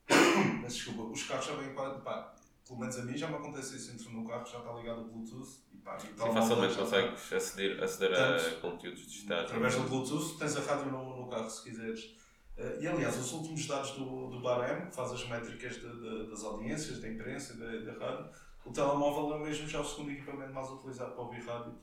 [0.65, 1.99] Desculpa, os carros já vêm quase.
[2.01, 2.33] Pá,
[2.67, 5.05] pelo menos a mim já me acontece isso, entro no carro, já está ligado o
[5.05, 9.45] Bluetooth e pá, e Sim, facilmente consegues aceder, aceder a conteúdos digitais.
[9.45, 12.15] Através do Bluetooth, tens a rádio no, no carro se quiseres.
[12.57, 16.29] Eh, e aliás, os últimos dados do, do Barem, que faz as métricas de- de-
[16.29, 18.29] das audiências, da imprensa e da, da rádio,
[18.65, 21.77] o telemóvel é mesmo já o segundo equipamento mais utilizado para ouvir rádio.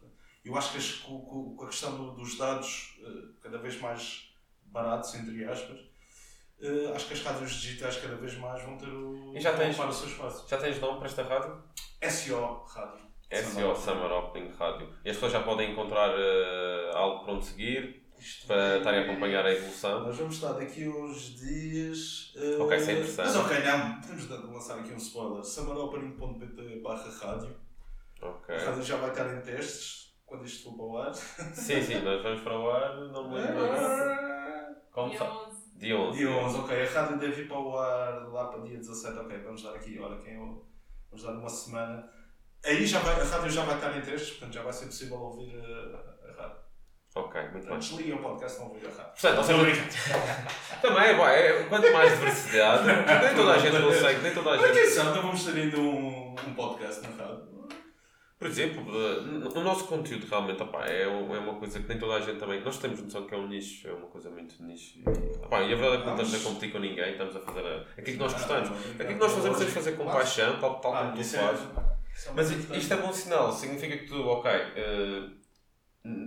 [0.45, 4.33] Eu acho que com, a questão do- dos dados eh, cada vez mais
[4.65, 5.79] baratos, entre aspas,
[6.61, 9.79] eh, acho que as rádios digitais cada vez mais vão ter o, E já tens-
[9.79, 10.49] o seu espaço.
[10.49, 11.63] Já tens nome para esta rádio?
[12.01, 13.13] SO Rádio.
[13.31, 14.89] SO Summer Opening Rádio.
[15.05, 18.02] E as pessoas já podem encontrar eh, algo para onde seguir,
[18.47, 20.05] para estarem a acompanhar a evolução.
[20.05, 22.33] Nós vamos estar daqui uns dias.
[22.37, 23.27] eh, Ok, isso é interessante.
[23.27, 25.45] Mas ok, não, podemos lançar aqui um spoiler.
[25.45, 27.57] summeropening.pt barra rádio.
[28.21, 28.55] Ok.
[28.55, 31.15] A rádio já vai estar em testes quando isto for para o ar.
[31.15, 33.63] Sim, sim, nós vamos para o ar, não me lembro.
[34.93, 35.31] Como Dia sabe?
[35.33, 35.79] 11.
[35.79, 36.19] Dia 11.
[36.19, 36.83] Dia 11, ok.
[36.87, 39.39] A rádio deve ir para o ar lá para dia 17, ok.
[39.39, 40.65] Vamos dar aqui, olha, quem eu,
[41.11, 42.09] vamos dar uma semana.
[42.65, 45.19] Aí já vai, a rádio já vai estar em testes, portanto já vai ser possível
[45.19, 46.12] ouvir rádio.
[47.15, 47.79] Ok, muito bem.
[47.79, 49.13] Desliguem o podcast não ouvir a rádio.
[49.13, 49.83] Portanto, ou seja,
[50.81, 54.73] também é bom, é, quanto mais diversidade, nem toda a gente consegue, nem toda a
[54.73, 54.87] gente.
[54.89, 57.53] sabe não vamos ter ainda um, um podcast na rádio.
[58.39, 62.15] Por exemplo, eh, o nosso conteúdo realmente opá, é, é uma coisa que nem toda
[62.15, 62.61] a gente também.
[62.61, 64.99] Nós temos noção que é um nicho, é uma coisa muito nicho.
[64.99, 67.41] E, opá, e a verdade é que não estamos a competir com ninguém, estamos a
[67.41, 68.71] fazer a, aquilo que nós gostamos.
[68.71, 71.69] Aquilo que nós fazemos é fazer com paixão, tal, tal como tu isso é- fazes.
[72.27, 75.23] é Mas isto é bom sinal, significa que tu, ok, eh,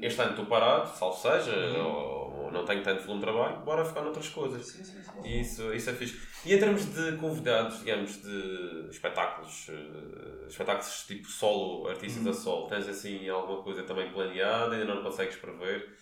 [0.01, 1.85] este ano estou parado, salvo seja, Uhum.
[1.85, 4.65] ou, ou não tenho tanto volume de trabalho, bora ficar noutras coisas.
[4.65, 5.39] Sim, sim, sim.
[5.41, 6.21] Isso, isso é fixe.
[6.45, 12.29] E em termos de convidados, digamos, de espetáculos, eh, espetáculos tipo solo, artistas Uhum.
[12.31, 15.95] a solo, tens assim alguma coisa também planeada, ainda não consegues prever?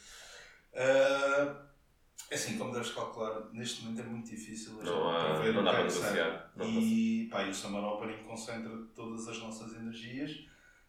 [0.73, 5.71] É assim, como deves calcular, neste momento é muito difícil Não, há, prever não dá
[5.71, 6.13] para é sai.
[6.13, 6.51] negociar.
[6.63, 10.31] E, pá, e o Summer Opening concentra todas as nossas energias,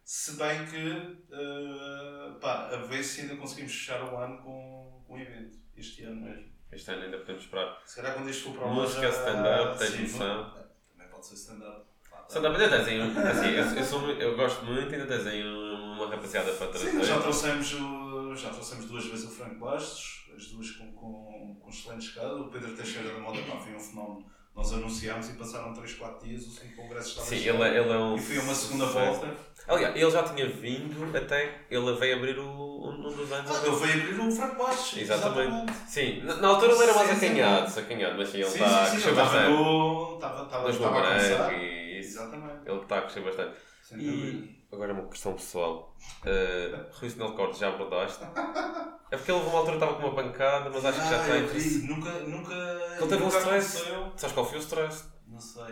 [0.05, 5.15] se bem que, ah, pá, a ver se ainda conseguimos fechar o ano com, com
[5.15, 6.45] um evento, este ano mesmo.
[6.71, 7.81] Este ano ainda podemos esperar.
[7.85, 10.53] Se calhar quando isto for para o Música, stand-up, tens sim, noção?
[10.91, 11.85] Também pode ser stand-up.
[12.09, 15.43] Pá, Stand-up ainda tens um- assim, eu, eu, sou, eu gosto muito, ainda tens aí
[15.43, 16.91] uma rapaziada para trazer.
[16.91, 21.59] Sim, já trouxemos, o- já trouxemos duas vezes o Franco Bastos, as duas com, com,
[21.61, 22.41] com excelentes casos.
[22.41, 24.25] O Pedro Teixeira da Moda pá, foi um fenómeno.
[24.55, 27.91] Nós anunciámos e passaram 3, 4 dias, o segundo congresso estava Sim, ele, é- ele
[27.91, 28.15] é um.
[28.15, 29.27] E foi uma segunda volta.
[29.67, 31.61] Aliás, ele já tinha vindo até.
[31.69, 33.51] Ele veio abrir o, um dos anos.
[33.51, 34.97] Ah, ele veio abrir o Franco Bastos.
[35.01, 35.73] Exatamente.
[35.87, 37.25] Sim, na, na altura ele era mais Sim, sim.
[37.25, 39.51] acanhado, acanhado, mas sim, ele Sim, está a sim, sim, crescer ele estava bastante.
[39.57, 40.13] no.
[40.15, 41.53] Estava, estava, estava a começar.
[41.53, 41.97] e.
[41.97, 42.69] Exatamente.
[42.69, 43.57] Ele está a crescer bastante.
[43.91, 44.47] Dúvida.
[44.47, 45.95] E agora uma questão pessoal.
[46.23, 48.23] Uh, Rui Sinal Cortes, já abordaste?
[49.11, 51.45] É porque ele uma altura estava com uma pancada, mas acho que já Ah, tem.
[51.45, 52.11] vi, Nunca.
[52.21, 52.53] nunca
[52.99, 53.83] Ele teve um stress.
[54.17, 55.03] Sabes qual foi o stress?
[55.27, 55.63] Não sei.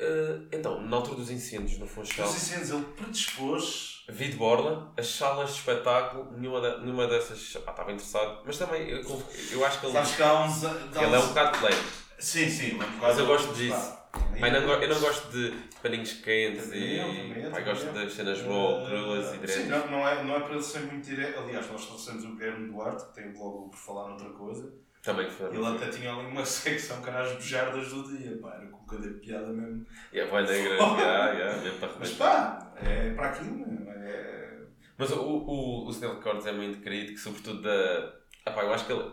[0.00, 4.04] Uh, então, na altura dos incêndios no Funchal, Os incêndios, ele predispôs.
[4.08, 8.88] vi de borla, as salas de espetáculo, nenhuma, nenhuma dessas pá, estava interessado, mas também
[8.90, 10.62] eu, eu acho que ele, Sabes que há uns.
[10.64, 11.92] ele é um bocado lento.
[12.18, 13.96] Sim, sim, mas eu gosto disso.
[14.40, 15.52] Mas não, eu não gosto de
[15.82, 16.98] paninhos quentes e.
[16.98, 18.04] Também, Pá, gosto também.
[18.04, 19.66] das cenas Uh, raw, cruas e Sim, diretas.
[19.68, 21.38] não, não, é, não é para ele ser muito direto.
[21.40, 24.72] Aliás, nós trouxemos o Guilherme Duarte, que tem o blog por falar noutra coisa.
[25.02, 25.54] Também foi.
[25.54, 28.36] Ele até tinha ali uma secção que era as bujardas do dia.
[28.38, 29.86] Pá, era com cada piada mesmo.
[30.12, 33.90] E a voz negra, yeah, yeah, mesmo para Mas pá, é para aquilo mesmo.
[33.90, 34.58] É...
[34.98, 38.14] Mas o, o, o Snell Cordes é muito crítico, sobretudo da.
[38.44, 39.04] Ah, pá, eu acho que ele,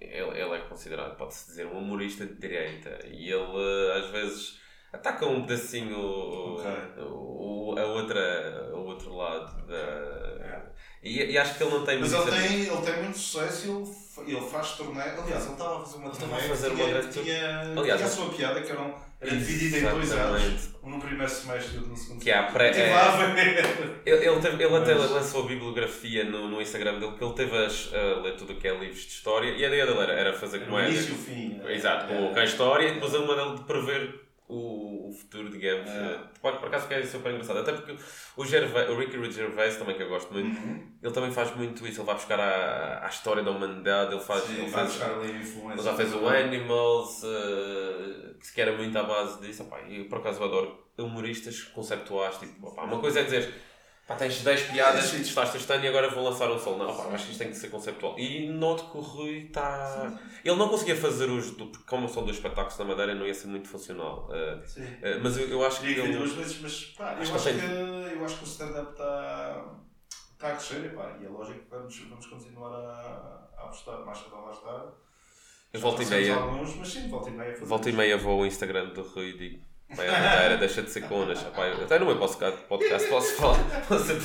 [0.00, 2.98] ele, ele é considerado, pode-se dizer, um humorista de direita.
[3.06, 4.60] E ele, às vezes,
[4.92, 6.70] ataca um pedacinho o, Ok.
[7.02, 9.66] o, a outra, o outro lado.
[9.66, 9.76] Da...
[9.76, 10.62] É.
[11.02, 13.70] E, e acho que ele não tem Mas ele tem, ele tem muito sucesso e
[14.30, 15.20] ele, ele faz torneio.
[15.22, 18.00] Aliás, ele estava a fazer uma Ele estava a fazer que uma tinha, tinha, Aliás,
[18.00, 20.76] tinha a sua piada que era, um- era dividida em dois anos.
[20.82, 22.52] Um no primeiro semestre e outro no segundo Que é semestre.
[22.52, 24.00] pré- é-.
[24.06, 27.32] Ele, ele, teve- ele até Mas- lançou a bibliografia no, no Instagram dele, que ele
[27.34, 30.12] teve a ler tudo o que é livros de história, e a ideia dele era,
[30.12, 30.88] era fazer como é.
[30.88, 31.60] início e o fim.
[31.68, 35.50] Exato, com, com a história e depois a uma dele de prever o, o futuro,
[35.50, 35.90] digamos.
[35.90, 36.20] É.
[36.40, 37.58] Por, por acaso que é super engraçado.
[37.58, 37.96] Até porque
[38.36, 40.92] o, Gervais, o Ricky Gervais, também que eu gosto muito, Uhum.
[41.02, 42.00] ele também faz muito isso.
[42.00, 44.44] Ele vai buscar a, a história da humanidade, ele faz.
[44.44, 45.72] Sim, ele vai faz buscar ali influência.
[45.72, 49.68] ele já fez o Animals, eh, que se era muito à base disso.
[49.88, 52.36] E eu por acaso eu adoro humoristas conceptuais.
[52.38, 53.52] Tipo, opá, uma coisa é dizer,
[54.06, 55.18] pá, tens 10 piadas Sim.
[55.18, 56.78] que testaste este ano e agora vou lançar um solo.
[56.78, 58.18] Não, eu acho que isto tem que ser conceptual.
[58.18, 60.12] E noto que o Rui está.
[60.44, 61.50] Ele não conseguia fazer os.
[61.52, 64.28] do- Porque, como são dois espetáculos na Madeira, não ia ser muito funcional.
[64.64, 64.86] Sim.
[65.02, 65.86] eh, mas eu, eu acho que.
[65.88, 67.48] Ele, duas vezes, mas pá, eu Acho que
[68.16, 69.64] eu acho que o stand-up está
[70.32, 74.04] está a crescer e, pá, e é lógico que vamos, vamos continuar a, a apostar,
[74.04, 74.86] mais cedo ou mais tarde.
[75.74, 76.34] volta e meia.
[76.36, 77.56] Alguns, mas sim, volta e meia.
[77.62, 79.64] Volta e meia vou ao Instagram do Rui e digo.
[79.94, 81.40] Pai, a Madeira, deixa de ser conas.
[81.42, 83.58] Eu- Até no meu podcast, podcast posso falar.
[83.88, 84.20] Posso ser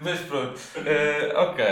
[0.00, 0.60] Mas pronto.
[0.84, 1.64] Eh, ok.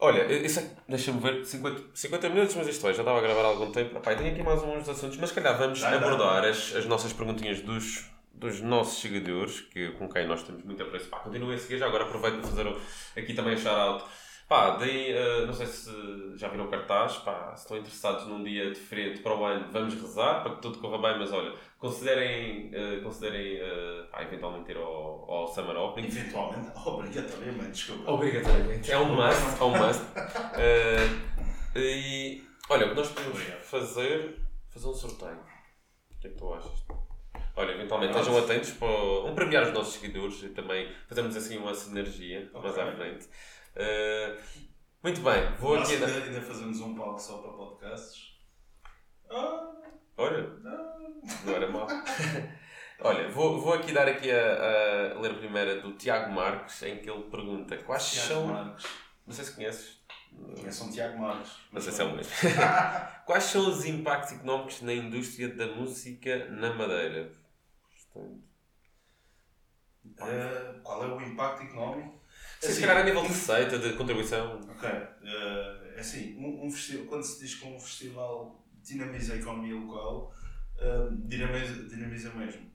[0.00, 3.42] Olha, isso é, deixa-me ver, 50, 50 minutos, mas isto é, já estava a gravar
[3.42, 3.96] há algum tempo.
[3.98, 6.48] Epá, tenho aqui mais uns assuntos, mas se calhar vamos Dá, abordar dá.
[6.48, 11.08] as, as nossas perguntinhas dos, dos nossos seguidores, que, com quem nós temos muito apreço.
[11.08, 12.66] Pá, continuem a seguir, já agora aproveito para fazer
[13.16, 14.04] aqui também a shout-out.
[14.48, 15.90] Pá, deem, eh, não sei se
[16.36, 19.94] já viram o cartaz, pá, se estão interessados num dia diferente para o ano, vamos
[19.94, 24.76] rezar para que tudo corra bem, mas olha, considerem, eh, considerem eh, pá, eventualmente ir
[24.76, 26.08] ao, ao Summer Opening.
[26.08, 28.10] Eventualmente, obrigatoriamente, desculpa.
[28.12, 28.92] Obrigatoriamente.
[28.92, 30.02] É um must, é um must.
[31.74, 33.60] E olha, o que nós podemos Obrigado.
[33.62, 34.38] fazer,
[34.68, 35.38] fazer um sorteio.
[36.14, 36.84] O que é que tu achas?
[37.56, 41.74] Olha, eventualmente estejam atentos para um premiar os nossos seguidores e também fazermos assim uma
[41.74, 42.82] sinergia mais Ok.
[42.82, 43.26] à frente.
[43.74, 44.36] Eh,
[45.02, 46.02] muito bem, vou Nós aqui.
[46.04, 48.32] ainda, ainda fazemos um palco só para podcasts.
[49.30, 49.72] Ah,
[50.16, 51.52] Olha, não.
[51.54, 51.86] era mal.
[53.04, 56.98] Olha, vou, vou aqui dar aqui a, a ler a primeira do Tiago Marques, em
[56.98, 58.46] que ele pergunta quais Tiago são.
[58.46, 58.86] Marques.
[59.26, 60.02] Não sei se conheces.
[60.56, 61.52] Conheço um Tiago Marques.
[61.72, 62.32] Mas esse é o mesmo.
[63.26, 67.30] Quais são os impactos económicos na indústria da música na Madeira?
[68.12, 68.42] Portanto,
[70.20, 72.21] Eh, qual é o impacto económico?
[72.66, 74.60] Se Assim, calhar a nível de receita, de contribuição.
[74.70, 74.88] Ok.
[74.88, 79.74] eh, é assim, um, um festival, quando se diz que um festival dinamiza a economia
[79.74, 80.34] local,
[80.78, 82.70] eh, dinamiza, dinamiza mesmo.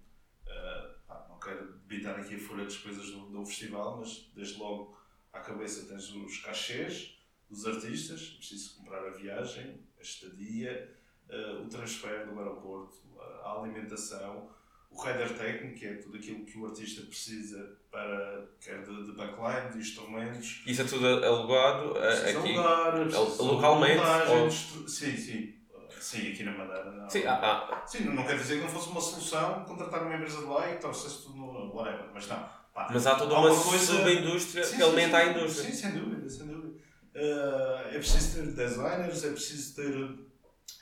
[0.45, 4.59] Eh, pá, não quero debitar aqui a folha de despesas do, do festival, mas desde
[4.59, 4.97] logo
[5.31, 7.17] à cabeça tens os cachês
[7.49, 10.93] dos artistas, é preciso comprar a viagem, a estadia,
[11.29, 12.97] eh, o transfer do aeroporto,
[13.43, 14.49] a alimentação,
[14.91, 19.11] o rider técnico, que é tudo aquilo que o artista precisa para, quer de, de
[19.13, 22.55] backline, de instrumentos, Isso é tudo alugado eh, Precisa aqui.
[22.55, 22.93] alugar,
[23.39, 25.53] localmente, ou- Sim, sim.
[25.99, 26.91] Sim, aqui na Madeira.
[26.91, 27.09] Não.
[27.09, 27.33] Sim, ah,
[27.71, 30.71] ah, Sim, não quer dizer que não fosse uma solução contratar uma empresa de lá
[30.71, 32.37] e torcer-se tudo no whatever, mas não.
[32.73, 35.71] Pá, mas há toda há uma, uma coisa- subindústria que alimenta a indústria.
[35.71, 36.79] Sim, sem dúvida, sem dúvida.
[37.15, 40.19] Eh, é preciso ter designers, é preciso ter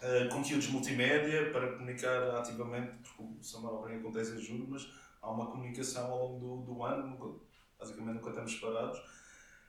[0.01, 4.86] eh, conteúdos multimédia para comunicar ativamente, porque o Summer Open acontece em julho, mas
[5.26, 7.39] há uma comunicação ao longo do, do ano, nunca,
[7.80, 9.01] basicamente nunca estamos parados.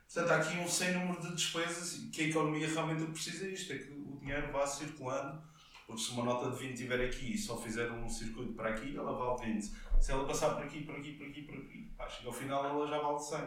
[0.05, 3.73] Portanto, há aqui um sem número de despesas que a economia realmente precisa é isto,
[3.73, 5.41] é que o dinheiro vá circulando,
[5.85, 8.95] porque se uma nota de 20 estiver aqui e só fizer um circuito para aqui,
[8.95, 9.73] ela vale 20.
[9.99, 12.65] Se ela passar por aqui, por aqui, por aqui, por aqui, pá, chega ao final
[12.65, 13.39] ela já vale 100.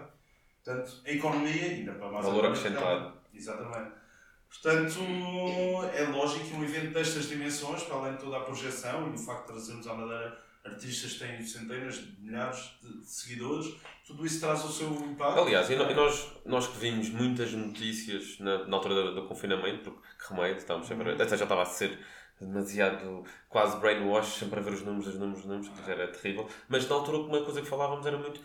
[0.63, 2.87] Portanto, a economia, ainda para mais Valor acrescentado.
[2.87, 3.93] realmente, Exatamente.
[4.51, 4.99] Portanto,
[5.95, 9.19] é lógico que um evento destas dimensões, para além de toda a projeção e o
[9.19, 13.75] facto de trazermos à Madeira artistas têm centenas de milhares de, seguidores,
[14.07, 15.41] tudo isso traz o seu impacto.
[15.41, 20.07] Aliás, e nós, nós que vimos muitas notícias na, na altura do, do confinamento, porque
[20.19, 21.13] que remédio, estávamos sempre.
[21.13, 21.99] Até já estava a ser
[22.41, 26.09] demasiado quase brainwash, sempre a ver os números, os números, os números, que já era
[26.09, 26.49] terrível.
[26.69, 28.41] Mas na altura, uma coisa que falávamos era muito.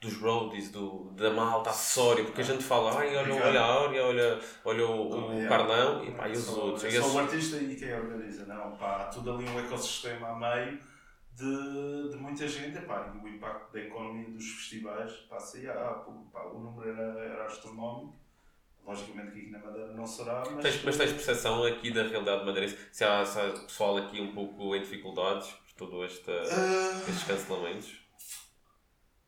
[0.00, 4.04] dos roadies, do, da malta acessória, porque a gente fala, ai, olha, olha a Áurea,
[4.04, 6.84] olha, olha o, o Carlão e, pá, e os outros.
[6.84, 10.34] É só o artista e quem organiza, não, pá, há tudo ali um ecossistema a
[10.34, 10.91] meio
[11.42, 15.74] de, de muita gente, pá, e o impacto da economia dos festivais, pá, sei, há
[15.94, 18.14] pouco, pá, o número era, era astronómico,
[18.84, 20.62] logicamente que aqui na Madeira não será, mas...
[20.62, 22.78] Tens, mas tens percepção aqui da realidade madeirense?
[22.92, 27.24] Se há, se há pessoal aqui um pouco em dificuldades por todo esta, Ah, estes
[27.24, 28.00] cancelamentos?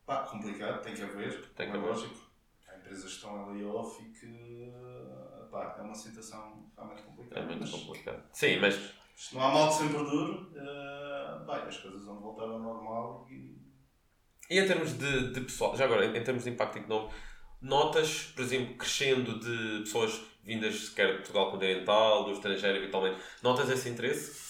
[0.07, 1.89] Pá, complicado, tem que haver, Tem que é haver.
[1.89, 2.15] lógico.
[2.69, 4.73] Há empresas que estão em layoff e que
[5.51, 7.41] pá, é uma situação realmente complicada.
[7.41, 8.23] É muito mas complicado.
[8.33, 12.45] Sim, mas isto não há mal que sempre dure, uh, pá, as coisas vão voltar
[12.45, 13.57] ao normal e
[14.51, 17.15] E em termos de, de pessoal, já agora, em, termos de impacto económico,
[17.61, 23.71] notas, por exemplo, crescendo de pessoas vindas quer de Portugal continental, do estrangeiro eventualmente, notas
[23.71, 24.45] esse interesse?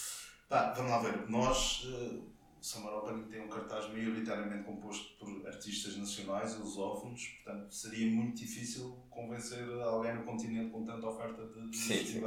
[0.49, 2.19] Pá, vamos lá ver, nós, eh,
[2.59, 8.37] o Summer Open tem um cartaz maioritariamente composto por artistas nacionais lusófonos, portanto seria muito
[8.37, 12.21] difícil convencer alguém no continente com tanta oferta de, de Sim, sim.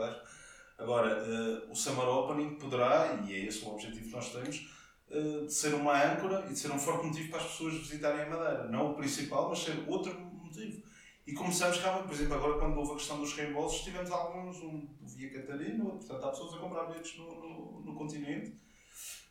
[0.78, 4.70] Agora, eh, o Summer Opening poderá, e é esse o objetivo que nós temos,
[5.10, 8.22] eh, de ser uma âncora e de ser um forte motivo para as pessoas visitarem
[8.22, 8.68] a Madeira.
[8.68, 10.82] Não o principal, mas ser outro motivo.
[11.26, 14.88] E começamos realmente, por exemplo, agora quando houve a questão dos reembolsos, tivemos alguns, um
[15.02, 18.56] Via Catarina, portanto há pessoas a comprar bilhetes no, no, no continente.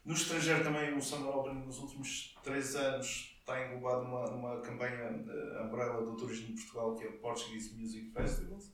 [0.04, 5.10] No estrangeiro também o Summer Open nos últimos três anos está englobado numa, numa campanha
[5.10, 8.72] uh, umbrella do Turismo de Portugal que é o Portuguese Music Festivals,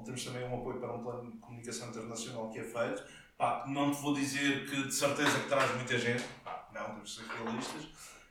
[0.00, 3.04] onde temos também um apoio para um plano de comunicação internacional que é feito.
[3.36, 7.16] Pá, não te vou dizer que de certeza que traz muita gente, pá, não, temos
[7.16, 7.82] de ser realistas,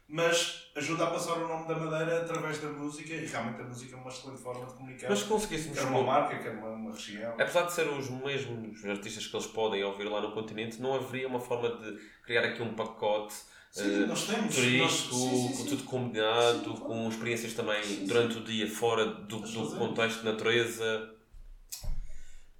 [0.07, 3.95] mas ajuda a passar o nome da Madeira através da música e realmente a música
[3.95, 5.09] é uma excelente forma de comunicar.
[5.09, 7.31] Mas se conseguíssemos, Quer uma marca, quer uma, uma região.
[7.33, 11.27] apesar de ser os mesmos artistas que eles podem ouvir lá no continente, não haveria
[11.27, 13.33] uma forma de criar aqui um pacote
[13.71, 14.55] Sim, nós temos.
[14.55, 16.79] turístico, nós, sim, sim, com tudo combinado, Sim, claro.
[16.81, 18.05] com experiências também Sim, sim.
[18.07, 21.15] durante o dia fora do, do contexto de natureza.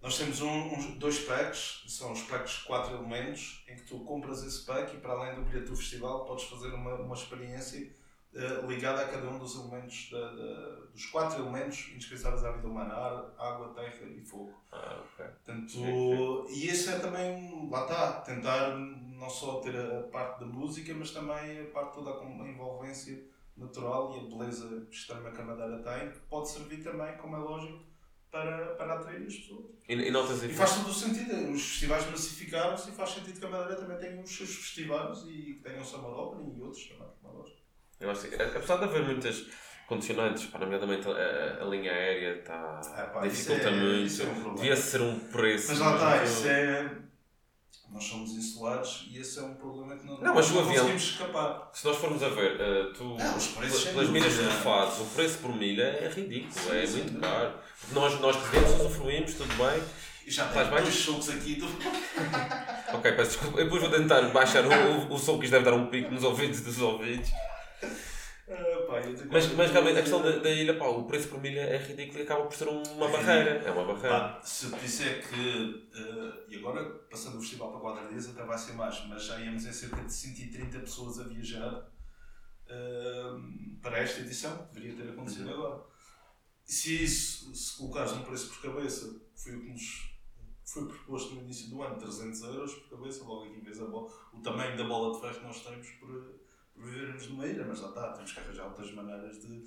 [0.02, 4.00] Nós temos um, uns, dois packs, são os packs de 4 elementos, em que tu
[4.00, 7.92] compras esse pack e para além do bilhete do festival podes fazer uma, uma experiência
[8.34, 12.68] eh, ligada a cada um dos elementos, da, da- dos quatro elementos indispensáveis à vida
[12.68, 14.54] humana, ar, água, terra e fogo.
[14.72, 15.26] Ah, ok.
[15.26, 20.46] Portanto, Sim, e esse é também, lá está, tentar não só ter a parte da
[20.46, 23.22] música, mas também a parte toda a envolvência
[23.58, 27.40] natural e a beleza extrema que a Madeira tem, que pode servir também, como é
[27.40, 27.84] lógico,
[28.32, 29.66] para, para atrair as pessoas.
[29.88, 33.46] E, e notas E faz todo o sentido, os festivais massificaram-se e faz sentido que
[33.46, 36.86] a Madeira também tenha os seus festivais e que tenham o Summer Open e outros
[36.88, 37.60] também, é.
[38.06, 39.46] Eu acho que, apesar de haver muitas
[39.88, 44.22] condicionantes, pá, nomeadamente a, a linha aérea está Ah, dificulta é- muito.
[44.22, 44.56] é um.
[44.56, 45.68] Devia ser um preço.
[45.70, 46.92] Mas lá está, isso é.
[47.92, 51.04] Nós somos insulares e esse é um problema que não, Não, mas não avião- conseguimos
[51.04, 51.72] escapar.
[51.74, 55.00] Se nós formos a ver, eh, tu, Não, os preços, pelas milhas que tu fazes,
[55.00, 57.54] o preço por milha é ridículo, Sim, é sim, muito caro.
[57.92, 59.82] Nós, nós residentes usufruímos, tudo bem.
[60.28, 60.84] E já bem?
[60.84, 61.66] dois chocos aqui do.
[62.94, 63.60] Ok, peço desculpa.
[63.60, 66.12] Eu depois vou tentar baixar o, o, o som que isto deve dar um pico
[66.12, 67.32] nos ouvidos dos ouvidos.
[69.32, 72.20] Mas, mas realmente a questão da, da ilha, pá, o preço por milha é ridículo
[72.20, 73.50] e acaba por ser uma É barreira.
[73.66, 74.10] É uma barreira.
[74.10, 75.90] Pá, se eu te disser que.
[75.96, 79.40] eh, e agora, passando o festival para quatro dias, até vai ser mais, mas já
[79.40, 81.90] íamos em cerca de 130 pessoas a viajar
[82.68, 83.32] eh,
[83.82, 85.54] para esta edição, deveria ter acontecido Uhum.
[85.54, 85.84] agora.
[86.66, 90.10] Se isso, se colocares um preço por cabeça, que foi o que nos
[90.66, 94.08] foi proposto no início do ano, 300 euros por cabeça, logo aqui vês a bola,
[94.32, 96.39] o tamanho da bola de ferro que nós temos por
[96.80, 99.62] vivermos numa ilha, mas lá está, temos que arranjar outras maneiras de,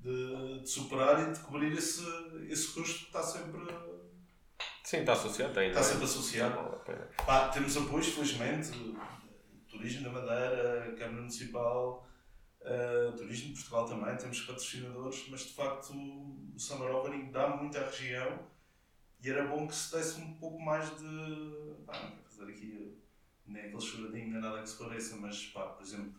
[0.00, 2.02] de, de superar e de cobrir esse,
[2.48, 3.60] esse custo que está sempre,
[4.82, 5.72] Sim, está associado ainda.
[5.78, 6.80] está sempre associado.
[7.24, 8.70] Pá, temos apoios, felizmente,
[9.68, 12.06] Turismo da Madeira, Câmara Municipal,
[12.60, 17.76] eh, Turismo de Portugal também, temos patrocinadores, mas de facto o Summer Opening dá muito
[17.78, 18.46] à região
[19.22, 21.74] e era bom que se desse um pouco mais de.
[21.86, 22.98] Pá, não quero fazer aqui
[23.46, 26.12] nem aquele choradinho, nem nada que se pareça, mas pá, por exemplo,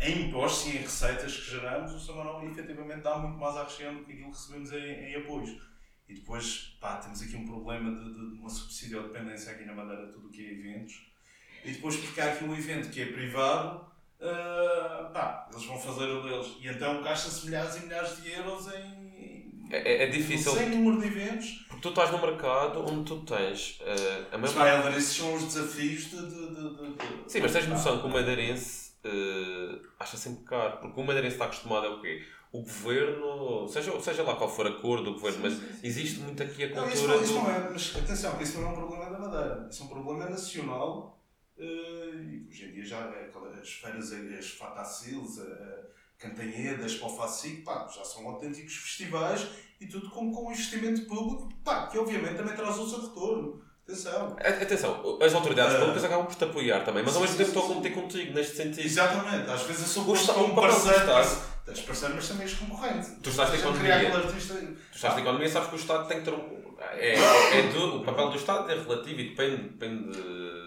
[0.00, 3.94] em impostos e em receitas que geramos, o Opening efetivamente dá muito mais à região
[3.94, 4.76] do que aquilo que recebemos em,
[5.10, 5.50] em apoios.
[6.08, 9.74] E depois, pá, temos aqui um problema de, de, de uma subsídio dependência aqui na
[9.74, 10.94] Madeira, tudo o que é eventos.
[11.64, 13.84] E depois, porque há aqui um evento que é privado,
[14.20, 16.56] ah, pá, eles vão fazer o deles.
[16.60, 19.06] E então gasta-se milhares e milhares de euros em.
[19.68, 21.64] É, é- é difícil, Sem número de eventos.
[21.68, 25.16] porque tu estás no mercado onde tu tens eh, a Mas maior vai haver, esses
[25.16, 26.16] são os desafios de.
[26.24, 26.94] de,
[27.26, 31.36] Sim, mas tens noção pá, que o madeirense eh, acha sempre caro, porque o madeirense
[31.36, 32.24] está acostumado a o quê?
[32.52, 36.64] O governo, seja, seja lá qual for a cor do governo, mas existe muito aqui
[36.64, 37.38] a Não, isso, cultura não, isso do...
[37.40, 40.30] não é, mas atenção, isso não é um problema da Madeira, isso é um problema
[40.30, 41.22] nacional
[41.58, 45.38] eh, e hoje em dia já é aquelas feiras, as fatacils,
[46.18, 49.46] Cantanhedas para o Facic, pá, já são autênticos festivais
[49.78, 53.62] e tudo com, com investimento público, pá, que obviamente também traz o seu retorno.
[53.88, 54.36] Atenção.
[54.40, 55.78] Atenção, as autoridades Ah.
[55.78, 57.94] públicas acabam por te apoiar também, mas ao Sim, mesmo tempo sim, estão a competir
[58.02, 58.84] contigo neste sentido.
[58.84, 61.86] Exatamente, às vezes eu sou O posto Estado- como do parceiro, Estado.
[61.86, 63.10] parceiro, mas também és concorrente.
[63.22, 63.94] Tu estás na economia.
[64.16, 64.54] artista.
[64.54, 66.66] Tu estás na economia sabes que o Estado tem que ter um.
[66.98, 70.12] É, é do, o papel do Estado é relativo e depende, depende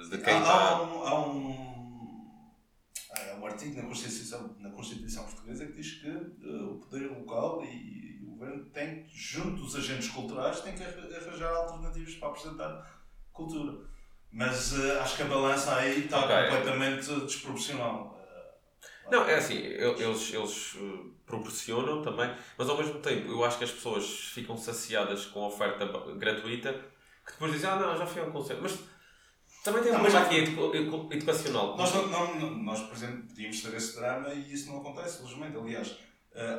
[0.09, 0.53] de, quem há, está.
[0.69, 2.45] há um, há um,
[3.15, 7.63] há um artigo na Constituição, na Constituição Portuguesa que diz que eh, o poder local
[7.63, 12.98] e, o governo tem, junto dos agentes culturais, tem que arra- arranjar alternativas para apresentar
[13.39, 13.73] cultura.
[14.31, 16.35] Mas eh, acho que a balança aí está Ok.
[16.49, 18.15] completamente desproporcional.
[18.21, 23.57] Eh, Não, é assim, eles, eles eh, proporcionam também, mas ao mesmo tempo eu acho
[23.57, 25.85] que as pessoas ficam saciadas com a oferta
[26.17, 26.73] gratuita
[27.25, 28.61] que depois dizem, ah não, já fui a um concerto.
[28.63, 28.79] Mas
[29.63, 31.75] também tem uma já- aqui edu- edu- educacional.
[31.77, 32.07] Nós, não,
[32.39, 35.57] não- nós, por exemplo, podíamos ter esse drama e isso não acontece, felizmente.
[35.57, 35.95] Aliás,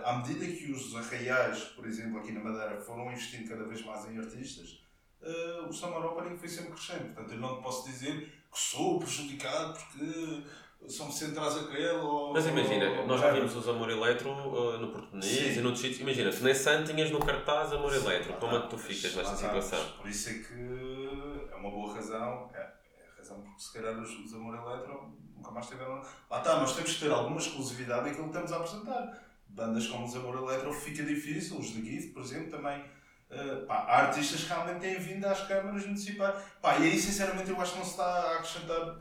[0.05, 4.05] à medida que os arraiais, por exemplo, aqui na Madeira, foram investindo cada vez mais
[4.09, 4.81] em artistas,
[5.22, 7.14] eh, o Summer Opening foi sempre crescendo.
[7.14, 8.20] Portanto, eu não posso dizer
[8.52, 10.42] que sou prejudicado porque
[10.88, 12.32] são centrais aquele ou.
[12.32, 15.58] Mas imagina, ou- nós já vimos os Amor Eletro uh, no Português Sim.
[15.58, 16.00] e noutros sítios.
[16.00, 19.14] Imagina, se nesse ano tinhas no cartaz Amor Eletro, como é que tu Mas ficas
[19.14, 19.78] nesta situação?
[19.78, 22.50] mas Por isso é que é uma boa razão.
[22.54, 26.02] É, é a razão porque se calhar os, os Amor Eletro nunca mais tiveram.
[26.30, 29.26] Lá está, nós temos que ter alguma exclusividade naquilo que estamos a apresentar.
[29.48, 32.82] Bandas como os Amor Eletro fica difícil, os The Gift, por exemplo, também.
[33.31, 36.35] Eh, pá, há artistas que realmente têm vindo às câmaras municipais.
[36.61, 38.97] Pá, e aí, sinceramente, eu acho que não se está a acrescentar.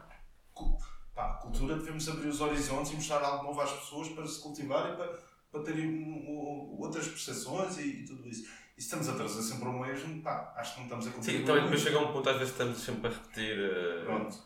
[1.16, 4.96] Pá, cultura, devemos abrir os horizontes e mostrar algo novo às pessoas para se cultivarem,
[4.96, 5.20] para,
[5.52, 8.44] para terem um, um, outras percepções e, e tudo isso.
[8.78, 11.16] E se estamos a trazer sempre o mesmo, pá, acho que não estamos a Sim,
[11.18, 11.46] contribuir.
[11.46, 13.58] também depois chega um ponto, às vezes estamos sempre a repetir.
[13.60, 14.38] uh, Pronto.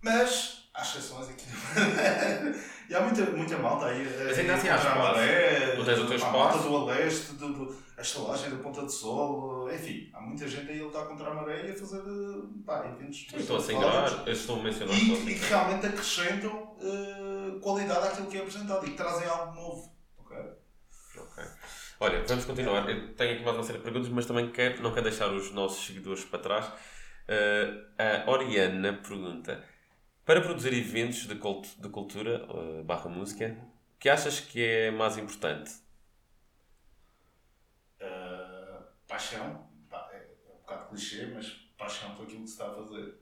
[0.00, 1.46] Mas, há exceções aqui.
[2.88, 4.04] e há muita, muita malta aí.
[4.26, 5.18] Mas ainda assim há contra a espaço.
[5.18, 6.26] maré, Tu tens o teu pá, espaço.
[6.26, 10.48] A malta do Aleste, do, do, a estalagem da Ponta do Sol, enfim, há muita
[10.48, 13.26] gente aí a lutar contra a maré e a fazer eh, pá, eventos.
[13.32, 18.26] eu estou a eu estou a mencionar E, e que realmente acrescentam eh, qualidade àquilo
[18.28, 19.92] que é apresentado e que trazem algo novo.
[20.18, 20.36] ok?
[21.18, 21.44] Ok.
[22.00, 22.88] Olha, vamos continuar.
[22.88, 25.52] Eu tenho aqui mais uma série de perguntas, mas também quero, não quero deixar os
[25.52, 26.66] nossos seguidores para trás.
[26.66, 29.62] Uh, a Oriana pergunta:
[30.30, 33.58] Para produzir eventos de, cult de cultura uh, barra música,
[33.96, 35.72] o que achas que é mais importante?
[38.00, 39.68] Uh, paixão,
[40.12, 43.20] é, é um bocado clichê, mas paixão por aquilo que se está a fazer.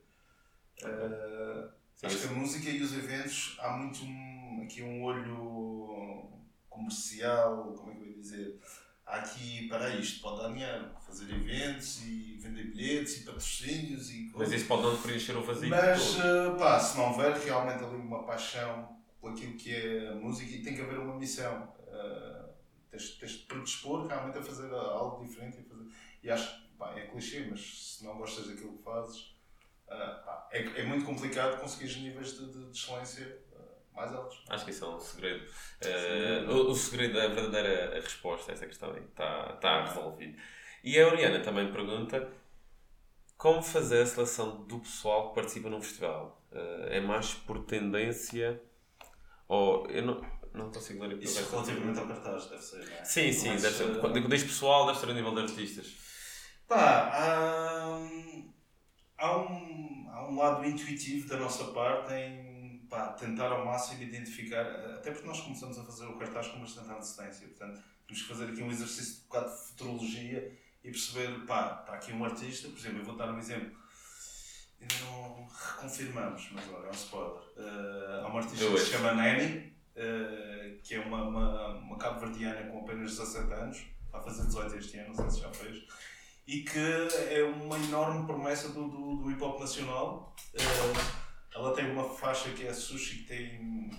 [0.83, 6.29] Uh, Sim, acho que a música e os eventos há muito um, aqui um olho
[6.69, 8.59] comercial, como é que eu ia dizer?
[9.09, 14.25] Há aqui, para isto, pode dar dinheiro, fazer eventos e vender bilhetes e patrocínios e
[14.25, 14.55] Mas coisas.
[14.55, 15.67] isso pode não preencher o vazio.
[15.67, 16.53] Mas, todo.
[16.53, 20.51] uh, pá, se não houver realmente ali uma paixão por aquilo que é a música
[20.51, 21.73] e tem que haver uma missão.
[21.87, 22.53] Uh,
[22.91, 25.85] tens, tens de predispor realmente a fazer algo diferente e, fazer...
[26.21, 29.21] e acho que pá, é clichê, mas se não gostas daquilo que fazes,
[29.87, 33.39] uh, pá, é, é muito complicado conseguir níveis de, de, de excelência
[33.99, 34.43] mais altos.
[34.49, 35.45] Acho que isso é um segredo.
[35.83, 39.01] Uh, o, o segredo é a verdadeira resposta a essa questão aí.
[39.01, 40.37] Está, está resolvido.
[40.83, 42.31] E a Oriana também pergunta
[43.37, 46.41] como fazer a seleção do pessoal que participa num festival.
[46.51, 48.61] Uh, é mais por tendência
[49.47, 50.21] ou eu não,
[50.53, 51.51] não consigo ler aqui Isso resto.
[51.51, 53.03] relativamente ao cartaz, deve ser, não é?
[53.03, 53.83] Sim, sim, Mas, deve ser.
[53.83, 55.95] uh, Quando diz pessoal, deve ser a nível de artistas.
[56.67, 57.83] Pá, há,
[59.17, 62.48] há, um, há um lado intuitivo da nossa parte em
[62.89, 64.65] pá, tentar ao máximo identificar,
[64.95, 68.45] até porque nós começamos a fazer o cartaz com bastante antecedência, portanto temos que fazer
[68.45, 72.67] aqui um exercício de um bocado de futurologia e perceber, pá, está aqui um artista,
[72.69, 73.77] por exemplo, eu vou dar um exemplo,
[74.81, 77.41] ainda não reconfirmamos, mas olha, é um spoiler.
[77.57, 81.97] Uh, há uma artista Do que se chama Nani, uh, que é uma, uma, uma
[81.97, 85.85] cabo-verdiana com apenas 17 anos, vai fazer 18 este ano, não sei se já fez
[86.49, 90.33] e que é uma enorme promessa do, do, do hip hop nacional.
[90.55, 90.63] Eh,
[91.53, 93.89] ela tem uma faixa que é a Sushi que tem.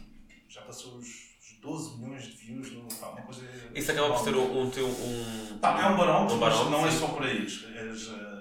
[0.49, 3.43] já passou os, os 12 milhões de views, no, pá, uma coisa.
[3.75, 4.87] Isso acaba por ser um, teu.
[4.87, 7.45] Um, Pá, é um barómetro, um barómetro, não é só por aí.
[7.45, 7.59] As,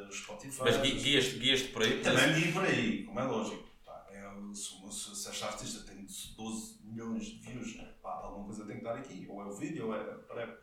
[0.10, 0.62] os Spotify.
[0.62, 2.02] Mas gui- guias-te guias por aí?
[2.02, 3.64] Também guio por aí, como é lógico.
[3.86, 6.06] Pá, é, se, se, se esta artista tem
[6.38, 9.26] 12 milhões de views, pá, alguma coisa tem que estar aqui.
[9.30, 10.00] Ou é o vídeo, ou é.
[10.00, 10.58] Whatever.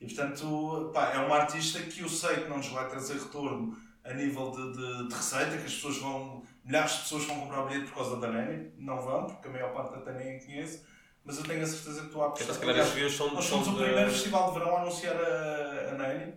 [0.00, 3.76] E portanto, pá, é uma artista que eu sei que não nos vai trazer retorno
[4.04, 6.44] a nível de, de, de receita, que as pessoas vão.
[6.64, 8.72] Milhares de pessoas vão comprar o bilhete por causa da Nani.
[8.78, 10.82] Não vão, porque a maior parte até nem a conhece.
[11.24, 13.78] Mas eu tenho a certeza que Então, Aliás, esses views são, nós são fomos o
[13.78, 16.34] de- primeiro festival de verão a anunciar a, a Nani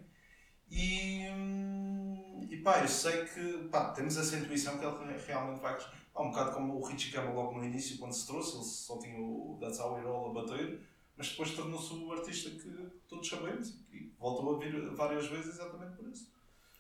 [0.71, 5.73] e, hum, e pá, eu sei que pá, temos essa intuição que ele realmente vai
[5.75, 5.91] crescer.
[6.13, 8.97] Pá, um bocado como o Richie Campbell logo no início, quando se trouxe, ele só
[8.97, 10.82] tinha o That's How It All a bater,
[11.15, 12.69] mas depois tornou-se o artista que
[13.07, 16.32] todos sabemos e voltou a vir várias vezes exatamente por isso.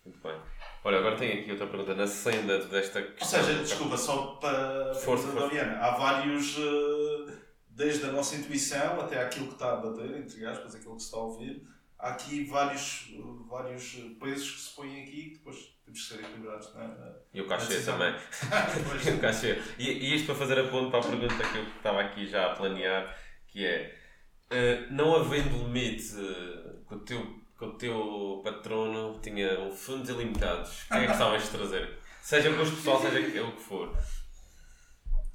[0.07, 0.39] Muito bem.
[0.85, 1.93] Olha, agora tenho aqui outra pergunta.
[1.93, 3.39] Na senda desta questão.
[3.39, 5.39] Ou seja, desculpa, só para Força, força.
[5.39, 7.33] Doriana, há vários, eh,
[7.67, 11.07] desde a nossa intuição até aquilo que está a bater, entre aspas, aquilo que se
[11.07, 11.67] está a ouvir,
[11.99, 13.13] há aqui vários,
[13.49, 16.73] vários pesos que se põem aqui que depois temos que ser equilibrados.
[16.73, 17.15] Não é?
[17.33, 18.15] E o cachê também.
[19.05, 19.61] E o cachê.
[19.77, 22.45] E, e isto para fazer a ponto para a pergunta que eu estava aqui já
[22.45, 23.13] a planear,
[23.47, 23.93] que é,
[24.51, 30.09] eh, não havendo limite eh, que o teu, que o teu patrono tinha um fundos
[30.09, 31.97] ilimitados, o que é que gostavas de trazer?
[32.21, 33.97] Seja gosto pessoal, seja o que for.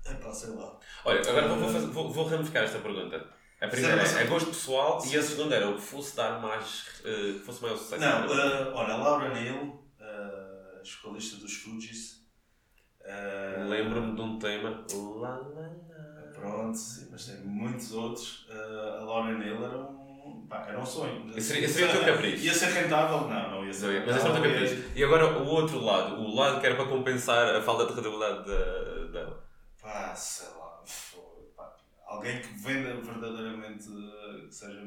[0.04, 0.78] Epá, sei lá.
[1.04, 3.24] Olha, agora vou, vou, fazer- vou, vou ramificar esta pergunta.
[3.60, 4.30] A primeira Sim, é, é sim.
[4.30, 7.76] gosto pessoal e a segunda era o que fosse dar mais, eh, que fosse maior
[7.76, 8.00] sucesso.
[8.02, 12.26] Não, eh, olha, Laura Neal, uh, vocalista dos Fugees.
[13.04, 14.84] eh, Lembro-me de um tema.
[15.20, 16.32] Lá, lá, lá.
[16.34, 18.46] Pronto, sim, mas tem muitos outros.
[18.50, 20.01] Eh, a Laura Neal era um,
[20.48, 21.40] pá, era um sonho.
[21.40, 22.44] Seria- seria o teu capricho.
[22.44, 23.28] Ia ser rentável?
[23.28, 24.90] Não, não ia ser Não, Mas esse rentável, tem ia- capricho.
[24.98, 28.46] E agora o outro lado, o lado que era para compensar a falta de credibilidade
[28.46, 29.44] da- dela.
[29.80, 30.82] Pá, sei lá.
[31.56, 31.72] pá,
[32.06, 34.80] alguém que venda verdadeiramente que seja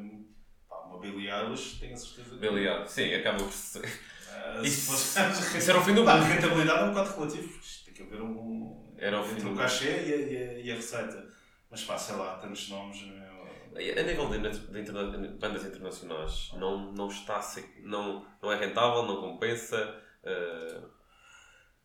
[0.70, 2.90] pá, uma Billie Eilish, tenho a certeza Eilish.
[2.92, 3.84] Sim, acaba por ser.
[3.86, 5.20] Eh, Isso- se fosse-
[5.58, 6.10] isso era o fim do mundo.
[6.10, 8.94] A rentabilidade é um bocado relativo, tem que haver um.
[8.98, 11.28] Era o fim entre do o cachê e a, e, a, e a receita.
[11.70, 13.02] Mas pá, sei lá, tantos nomes.
[13.02, 13.25] meu,
[13.76, 14.40] A nível de,
[14.72, 17.42] de interna- bandas internacionais, não, não está
[17.84, 20.02] não, não é rentável, não compensa.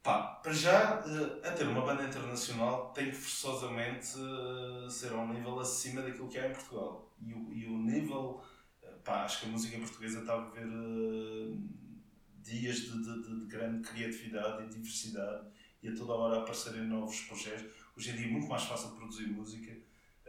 [0.02, 5.16] Pá, para já, eh, a ter uma banda internacional tem que forçosamente eh, ser a
[5.16, 7.12] um nível acima daquilo que há em Portugal.
[7.20, 8.42] E e o nível,
[9.04, 10.66] pá, acho que a música portuguesa está a viver
[12.42, 15.46] dias de, de- de- de grande criatividade e diversidade
[15.82, 17.66] e a toda hora aparecerem novos projetos.
[17.96, 19.70] Hoje em dia é muito mais fácil produzir música.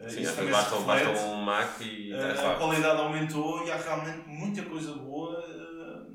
[0.02, 3.78] Eh, sim, isso também basta, basta um Mac e está a qualidade aumentou e há
[3.78, 6.12] realmente muita coisa boa eh,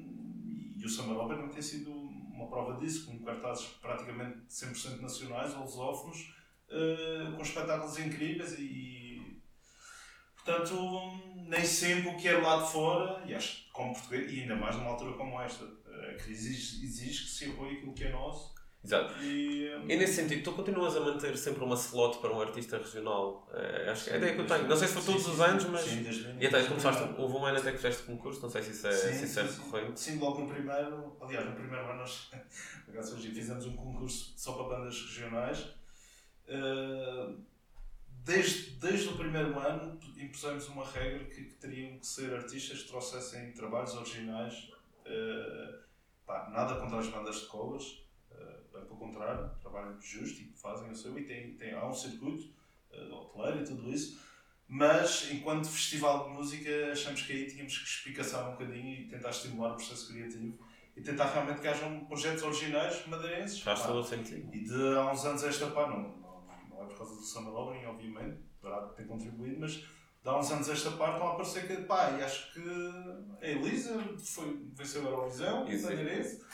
[0.76, 5.54] e o Summer Opera não tem sido uma prova disso, com cartazes praticamente 100% nacionais
[5.54, 6.34] ou lusófonos,
[6.68, 9.40] eh, com espetáculos incríveis e
[10.34, 10.74] portanto
[11.48, 14.56] nem sempre o que é lá de fora, e acho que como português, e ainda
[14.56, 15.64] mais numa altura como esta,
[16.22, 18.52] que exige, exige que se apoie aquilo que é nosso
[18.84, 19.14] Exato.
[19.22, 22.78] e, eh, E nesse sentido, tu continuas a manter sempre uma slot para um artista
[22.78, 23.48] regional.
[23.52, 24.68] Eh, acho que é a ideia que eu tenho.
[24.68, 25.42] Não sei se foi Sim, todos sim, os sim.
[25.42, 25.80] anos, mas.
[25.82, 28.70] Sim, desde E até começaste, houve um ano até que fizeste concurso, não sei se
[28.70, 30.00] isso é, se isso é sim, recorrente.
[30.00, 32.30] Sim, logo no primeiro, aliás, no primeiro ano nós
[33.34, 35.60] fizemos um concurso só para bandas regionais.
[36.48, 37.44] Uh,
[38.26, 42.88] Desde, desde o primeiro ano impusemos uma regra que, que teriam que ser artistas que
[42.88, 44.68] trouxessem trabalhos originais.
[45.06, 45.78] Uh,
[46.26, 48.04] pá, nada contra as bandas de covers,
[48.82, 52.52] pelo contrário, trabalho justo e fazem o seu e tem, tem, há um circuito
[52.92, 54.20] uh, hoteleiro e tudo isso.
[54.68, 59.30] Mas, enquanto festival de música, achamos que aí tínhamos que espicaçar um bocadinho e tentar
[59.30, 60.58] estimular o processo criativo
[60.96, 63.60] e tentar realmente que hajam projetos originais madeirenses.
[63.60, 64.52] Faz todo o sentido.
[64.52, 67.52] E de há uns anos esta pá, não, não, não é por causa do Summer
[67.52, 69.84] Lovering, obviamente, poderá ter contribuído, mas de
[70.24, 72.60] há uns anos esta parte estão a aparecer que, pá, e acho que
[73.40, 75.84] a Elisa foi, venceu a Eurovisão, Isso.
[75.84, 76.44] madeirense.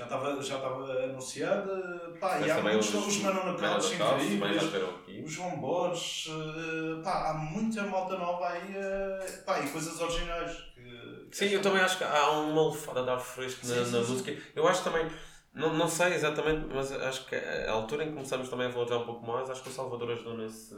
[0.00, 3.96] Já estava, já estava anunciada, pá, e há muitos, os- os Manon Manuel Caldos da
[3.98, 9.42] Calça, também já incríveis, o João Borges, eh, pá, há muita malta nova aí, eh,
[9.44, 10.52] pá, e coisas originais.
[10.74, 13.84] Que, que Sim, eu também acho que há uma lefada de ar fresco na, Sim,
[13.84, 14.10] sim, na sim.
[14.10, 14.42] música.
[14.56, 15.06] Eu acho também,
[15.54, 18.98] não, não sei exatamente, mas acho que a altura em que começamos também a valorizar
[18.98, 20.74] um pouco mais, acho que o Salvador ajudou nesse.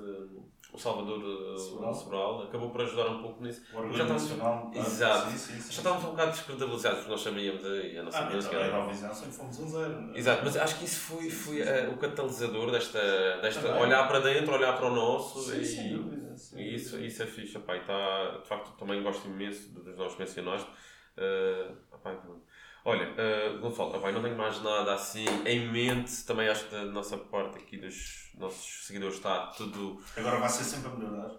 [0.72, 1.94] O Salvador eh, Sobral.
[1.94, 3.62] Sobral acabou por ajudar um pouco nisso.
[3.74, 4.70] O Já estamos- nacional.
[4.74, 5.30] ah, Exato.
[5.32, 5.72] Sim, sim, sim.
[5.72, 8.56] Já estávamos um bocado descredibilizados porque nós sabíamos aí a nossa Ah, mas música.
[8.56, 10.10] a era- Eurovisão sempre fomos um zero.
[10.14, 10.18] é?
[10.18, 12.98] Exato, mas acho que isso foi, foi eh, o catalisador desta,
[13.42, 13.82] desta Também.
[13.82, 16.34] olhar para dentro, olhar para o nosso Sim, e, sem dúvida.
[16.38, 19.98] sem e isso, isso é fixe, opá, e tá, de facto também gosto imenso dos
[19.98, 20.70] nossos mencionaste.
[21.18, 22.40] Uh, opá, então,
[22.84, 26.84] olha, uh, Gonçalo, opá, não tenho mais nada assim em mente, também acho que da
[26.84, 31.30] nossa parte aqui dos nossos seguidores está tudo Agora vai ser sempre a melhorar.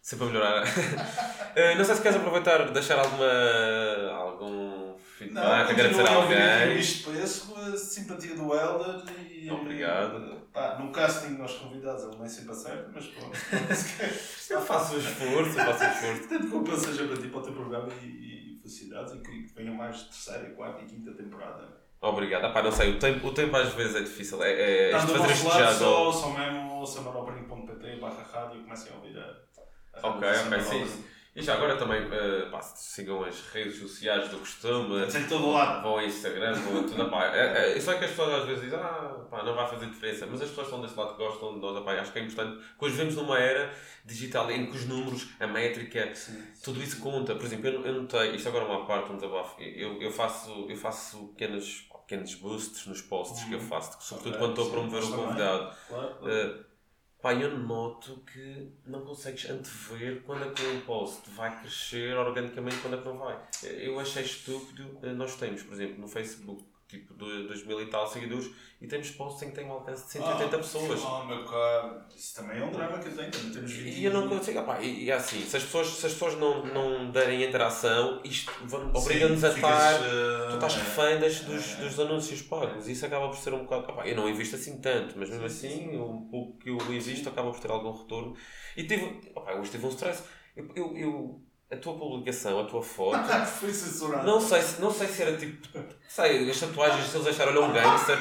[0.00, 0.62] sempre a melhorar.
[0.64, 6.78] Uh, não sei se queres aproveitar, deixar alguma, algum feedback, agradecer a alguém.
[6.78, 7.10] Isto
[7.46, 9.50] com a simpatia do Helder e.
[9.50, 10.36] Obrigado.
[10.52, 13.36] Pá, no casting nós convidados ele nem sempre acerta, mas pronto.
[14.48, 16.28] Eu faço o esforço, eu faço o esforço.
[16.28, 18.35] Tanto que ele seja para ti, para o teu programa e, e
[18.66, 21.86] felicidades e que, que venha mais terceira, quarta e quinta temporada.
[22.00, 22.44] Obrigado.
[22.44, 24.42] Ah, pá, não sei, o tempo, o tempo às vezes é difícil.
[24.42, 28.92] É, é, do fazer este lado, já só, só mesmo samaropering.pt barra rádio e comecem
[28.92, 31.04] a ouvir a, a Ok, ok, sim.
[31.36, 35.06] E já agora também, uh, pá, sigam as redes sociais do costume.
[35.06, 35.82] Tem todo lado.
[35.82, 37.10] Vão ao Instagram, vão a tudo.
[37.10, 39.84] Pá, é, é, só que as pessoas às vezes dizem, ah, pá, não vai fazer
[39.84, 40.26] diferença.
[40.26, 42.64] Mas as pessoas estão desse lado que gostam de nós, pá, acho que é importante.
[42.80, 43.70] Hoje vivemos numa era
[44.06, 47.34] digital em que os números, a métrica, sim, tudo isso conta.
[47.34, 49.60] Por exemplo, eu, eu notei, isto agora é uma parte, um desabafo.
[49.60, 53.48] Eu, eu, faço, eu faço pequenas, pequenos boosts nos posts uhum.
[53.50, 55.76] que eu faço, sobretudo okay, quando estou a promover o convidado.
[55.86, 56.60] Claro, claro.
[56.62, 56.75] Uh,
[57.20, 62.76] Pá, eu noto que não consegues antever quando é que um post vai crescer organicamente
[62.78, 63.40] quando é que não vai.
[63.64, 64.98] Eu achei estúpido.
[65.02, 68.86] Eh, nós temos, por exemplo, no Facebook tipo de 2 mil e tal seguidores e
[68.86, 71.00] temos posts em que tem um alcance de 180 ah, pessoas.
[71.02, 74.04] Oh, meu caro, isso também é um drama que eu tenho, também temos 20 E
[74.04, 76.64] eu não consigo, opá, e, e é assim, se as pessoas, se as pessoas não,
[76.66, 78.52] não derem interação, isto
[78.94, 80.00] obriga-nos a estar.
[80.00, 83.64] Uh, tu estás refém das, dos, é, dos anúncios pagos, isso acaba por ser um
[83.64, 83.90] bocado.
[83.90, 85.96] Opá, eu não invisto assim tanto, mas mesmo sim, assim, sim.
[85.96, 88.36] o pouco que eu invisto acaba por ter algum retorno.
[88.76, 90.22] E tive, opá, hoje tive um stress.
[90.54, 93.18] eu, eu, eu a tua publicação, a tua foto.
[93.58, 94.26] Foi censurado.
[94.26, 95.66] Não sei, não sei se era tipo.
[96.08, 98.18] Sei, as tatuagens, se eles acharam olha um gangster.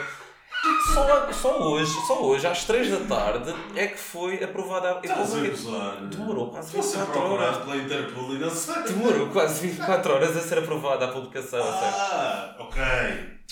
[0.93, 4.93] Só, só hoje, só hoje, às 3 da tarde, é que foi aprovada a.
[6.09, 7.57] Demorou quase 24 horas.
[7.57, 8.83] pela Interpol e não sei.
[8.83, 11.61] Demorou quase 24 horas a ser aprovada a publicação.
[11.61, 12.81] Ah, ok.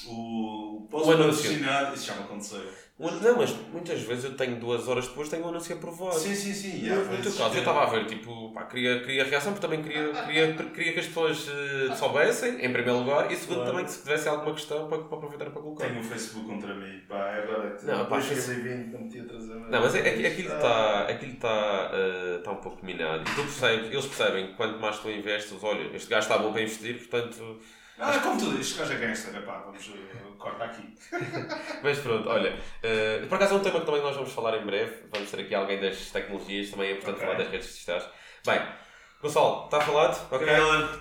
[0.08, 1.52] O, o anúncio.
[1.94, 2.62] Isso já me aconteceu.
[3.00, 6.14] Não, mas muitas vezes eu tenho duas horas depois tenho o anúncio aprovado.
[6.14, 6.88] Sim, sim, sim.
[6.88, 9.82] No, no teu caso, eu estava a ver, tipo, pá, queria, queria reação, porque também
[9.82, 13.72] queria, queria, queria que as pessoas uh, soubessem, em primeiro lugar, e segundo claro.
[13.72, 15.88] também que se tivesse alguma questão para, para aproveitar para colocar.
[15.88, 19.24] Tenho o Facebook contra mim, pá, é agora que não, pá, 2020 não meti a
[19.26, 19.56] trazer.
[19.56, 23.24] Não, mas é, é, aquilo está aquilo está uh, tá um pouco minado.
[23.24, 26.54] E tu percebes, eles percebem que quanto mais tu investes, olha, este gajo está bom
[26.54, 27.60] para investir, portanto
[28.00, 30.96] ah, como tu dizes, gajo é gangster, pá, vamos, uh, corta aqui.
[31.84, 34.66] Mas pronto, olha, uh, por acaso é um tema que também nós vamos falar em
[34.66, 37.28] breve, vamos ter aqui alguém das tecnologias, também é importante okay.
[37.28, 38.04] falar das redes sociais.
[38.46, 38.62] Bem,
[39.24, 40.28] Gonçalo, está falado?
[40.32, 40.48] Ok,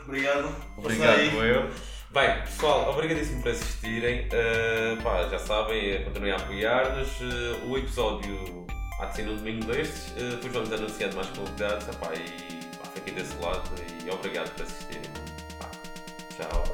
[0.06, 0.54] obrigado.
[0.76, 1.68] Obrigado, eu.
[2.12, 4.28] Bem, pessoal, obrigadíssimo por assistirem.
[4.28, 7.08] Uh, pá, já sabem, continuem a apoiar-nos.
[7.20, 8.66] Uh, o episódio
[9.00, 11.88] há de ser no domingo destes, uh, depois vamos anunciando mais convidados.
[11.88, 13.62] Epá, e pá, fiquem desse lado
[14.04, 15.21] e obrigado por assistirem.
[16.36, 16.64] Tchau.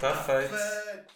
[0.00, 1.15] Tá feito.